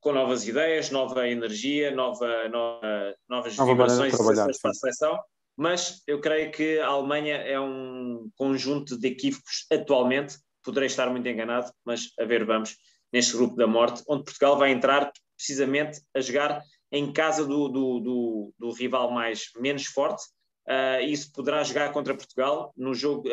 com 0.00 0.12
novas 0.12 0.46
ideias, 0.46 0.90
nova 0.90 1.26
energia, 1.28 1.90
nova, 1.90 2.48
nova, 2.48 3.14
novas 3.28 3.56
nova 3.56 3.72
vibrações 3.72 4.14
para 4.60 4.70
a 4.70 4.74
seleção, 4.74 5.18
mas 5.56 6.02
eu 6.06 6.20
creio 6.20 6.50
que 6.50 6.78
a 6.78 6.88
Alemanha 6.88 7.36
é 7.36 7.58
um 7.58 8.28
conjunto 8.36 8.98
de 8.98 9.08
equívocos 9.08 9.66
atualmente, 9.72 10.36
poderei 10.62 10.88
estar 10.88 11.08
muito 11.08 11.26
enganado, 11.26 11.72
mas 11.84 12.10
a 12.18 12.24
ver 12.24 12.44
vamos, 12.44 12.76
neste 13.12 13.34
grupo 13.34 13.56
da 13.56 13.66
morte, 13.66 14.02
onde 14.06 14.24
Portugal 14.24 14.58
vai 14.58 14.72
entrar 14.72 15.10
precisamente 15.36 16.00
a 16.14 16.20
jogar 16.20 16.62
em 16.92 17.12
casa 17.12 17.46
do, 17.46 17.68
do, 17.68 18.00
do, 18.00 18.54
do 18.58 18.72
rival 18.72 19.10
mais 19.10 19.50
menos 19.56 19.86
forte. 19.86 20.22
Uh, 20.66 21.02
isso 21.04 21.32
poderá 21.32 21.62
jogar 21.62 21.92
contra 21.92 22.16
Portugal 22.16 22.72
no 22.76 22.94
jogo 22.94 23.28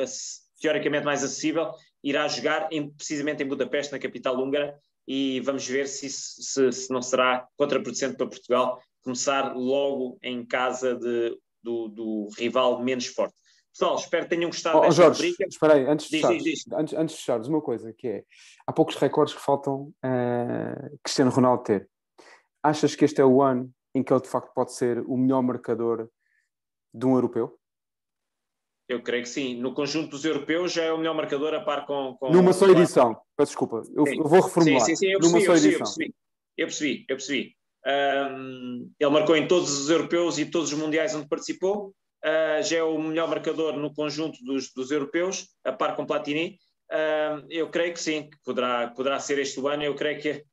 teoricamente 0.61 1.05
mais 1.05 1.23
acessível. 1.23 1.71
Irá 2.03 2.27
jogar 2.27 2.67
em, 2.71 2.89
precisamente 2.89 3.43
em 3.43 3.47
Budapeste, 3.47 3.91
na 3.91 3.99
capital 3.99 4.37
húngara, 4.37 4.77
e 5.07 5.39
vamos 5.41 5.67
ver 5.67 5.87
se, 5.87 6.09
se, 6.09 6.71
se 6.71 6.91
não 6.91 7.01
será 7.01 7.47
contraproducente 7.57 8.15
para 8.15 8.27
Portugal 8.27 8.81
começar 9.03 9.55
logo 9.55 10.17
em 10.21 10.45
casa 10.45 10.95
de, 10.95 11.37
do, 11.61 11.87
do 11.87 12.29
rival 12.37 12.81
menos 12.83 13.07
forte. 13.07 13.35
Pessoal, 13.73 13.95
espero 13.95 14.23
que 14.25 14.29
tenham 14.35 14.49
gostado 14.49 14.77
oh, 14.77 14.81
desta 14.81 15.03
Jorge, 15.03 15.21
rubrica. 15.21 15.45
Espera 15.47 15.73
aí, 15.75 15.85
antes 15.85 16.09
de, 16.09 16.17
fechares, 16.17 16.43
diz, 16.43 16.63
diz. 16.65 16.73
Antes, 16.73 16.93
antes 16.93 17.15
de 17.15 17.21
fechares, 17.21 17.47
uma 17.47 17.61
coisa 17.61 17.93
que 17.93 18.07
é, 18.07 18.23
há 18.67 18.73
poucos 18.73 18.95
recordes 18.95 19.33
que 19.33 19.41
faltam 19.41 19.93
uh, 20.03 20.99
Cristiano 21.01 21.31
Ronaldo 21.31 21.63
ter. 21.63 21.89
Achas 22.61 22.95
que 22.95 23.05
este 23.05 23.21
é 23.21 23.25
o 23.25 23.41
ano 23.41 23.71
em 23.95 24.03
que 24.03 24.11
ele 24.11 24.21
de 24.21 24.27
facto 24.27 24.53
pode 24.53 24.73
ser 24.73 24.99
o 25.07 25.17
melhor 25.17 25.41
marcador 25.41 26.09
de 26.93 27.05
um 27.05 27.15
europeu? 27.15 27.57
Eu 28.91 29.01
creio 29.01 29.23
que 29.23 29.29
sim. 29.29 29.55
No 29.55 29.73
conjunto 29.73 30.09
dos 30.09 30.25
europeus 30.25 30.73
já 30.73 30.83
é 30.83 30.91
o 30.91 30.97
melhor 30.97 31.15
marcador 31.15 31.53
a 31.53 31.61
par 31.61 31.85
com. 31.85 32.17
com 32.19 32.29
Numa 32.29 32.51
só 32.51 32.67
edição. 32.67 33.15
Peço 33.37 33.51
desculpa. 33.51 33.83
Eu, 33.95 34.05
eu, 34.05 34.23
vou 34.27 34.41
reformular. 34.41 34.81
Sim, 34.81 34.95
sim, 34.97 35.07
sim. 35.07 35.13
Eu 35.13 35.19
percebi, 35.19 35.45
Numa 35.45 35.45
só 35.45 35.65
edição. 35.65 35.87
Eu 36.57 36.67
percebi. 36.67 37.05
Eu 37.07 37.15
percebi. 37.15 37.55
Um, 37.87 38.91
ele 38.99 39.09
marcou 39.09 39.37
em 39.37 39.47
todos 39.47 39.71
os 39.79 39.89
europeus 39.89 40.37
e 40.37 40.45
todos 40.45 40.73
os 40.73 40.77
mundiais 40.77 41.15
onde 41.15 41.29
participou. 41.29 41.95
Uh, 42.23 42.61
já 42.63 42.79
é 42.79 42.83
o 42.83 43.01
melhor 43.01 43.29
marcador 43.29 43.77
no 43.77 43.93
conjunto 43.93 44.43
dos, 44.43 44.73
dos 44.73 44.91
europeus, 44.91 45.47
a 45.63 45.71
par 45.71 45.95
com 45.95 46.05
Platini. 46.05 46.57
Uh, 46.91 47.47
eu 47.49 47.69
creio 47.69 47.93
que 47.93 48.01
sim, 48.01 48.29
que 48.29 48.37
poderá, 48.43 48.89
poderá 48.89 49.19
ser 49.21 49.39
este 49.39 49.57
o 49.57 49.69
ano. 49.69 49.83
Eu 49.83 49.95
creio 49.95 50.19
que 50.19 50.43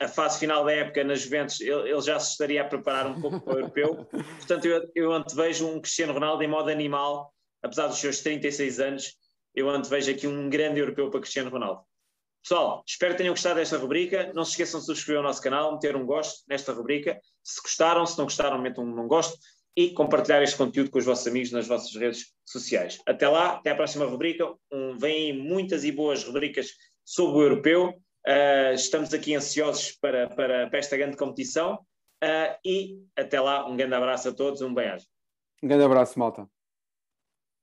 a 0.00 0.08
fase 0.08 0.40
final 0.40 0.64
da 0.64 0.72
época 0.72 1.04
nas 1.04 1.20
Juventus, 1.20 1.60
ele, 1.60 1.88
ele, 1.88 2.00
já 2.00 2.18
se 2.18 2.32
estaria 2.32 2.62
a 2.62 2.64
preparar 2.64 3.06
um 3.06 3.20
pouco 3.20 3.40
para 3.40 3.54
o 3.54 3.58
europeu. 3.58 4.06
Portanto, 4.38 4.64
eu, 4.64 4.90
eu 4.92 5.12
antevejo 5.12 5.68
um 5.68 5.80
Cristiano 5.80 6.12
Ronaldo 6.12 6.42
em 6.42 6.48
modo 6.48 6.68
animal, 6.68 7.32
apesar 7.66 7.88
dos 7.88 7.98
seus 7.98 8.20
36 8.20 8.80
anos, 8.80 9.16
eu 9.54 9.68
antevejo 9.68 10.10
aqui 10.10 10.26
um 10.26 10.48
grande 10.48 10.80
europeu 10.80 11.10
para 11.10 11.20
Cristiano 11.20 11.50
Ronaldo. 11.50 11.82
Pessoal, 12.42 12.84
espero 12.86 13.12
que 13.12 13.18
tenham 13.18 13.32
gostado 13.32 13.56
desta 13.56 13.76
rubrica. 13.76 14.32
Não 14.32 14.44
se 14.44 14.52
esqueçam 14.52 14.78
de 14.78 14.86
subscrever 14.86 15.20
o 15.20 15.24
nosso 15.24 15.42
canal, 15.42 15.72
meter 15.72 15.96
um 15.96 16.06
gosto 16.06 16.44
nesta 16.48 16.72
rubrica. 16.72 17.20
Se 17.42 17.60
gostaram, 17.60 18.06
se 18.06 18.16
não 18.16 18.24
gostaram, 18.24 18.60
metam 18.60 18.84
um 18.84 18.94
não 18.94 19.08
gosto 19.08 19.36
e 19.76 19.90
compartilhar 19.90 20.42
este 20.42 20.56
conteúdo 20.56 20.90
com 20.90 20.98
os 20.98 21.04
vossos 21.04 21.26
amigos 21.26 21.50
nas 21.50 21.66
vossas 21.66 21.94
redes 21.94 22.32
sociais. 22.44 22.98
Até 23.04 23.28
lá, 23.28 23.54
até 23.54 23.70
à 23.70 23.74
próxima 23.74 24.06
rubrica. 24.06 24.46
Um, 24.72 24.96
vêm 24.96 25.36
muitas 25.36 25.82
e 25.84 25.90
boas 25.90 26.22
rubricas 26.22 26.68
sobre 27.04 27.38
o 27.38 27.42
europeu. 27.42 27.88
Uh, 28.26 28.74
estamos 28.74 29.12
aqui 29.12 29.34
ansiosos 29.34 29.92
para, 30.00 30.28
para, 30.28 30.68
para, 30.70 30.78
esta 30.78 30.96
grande 30.96 31.16
competição 31.16 31.74
uh, 32.22 32.56
e 32.64 33.02
até 33.16 33.40
lá, 33.40 33.68
um 33.68 33.76
grande 33.76 33.94
abraço 33.94 34.28
a 34.28 34.32
todos, 34.32 34.62
um 34.62 34.72
bem-aja. 34.72 35.04
Um 35.62 35.68
grande 35.68 35.84
abraço, 35.84 36.18
malta. 36.18 36.48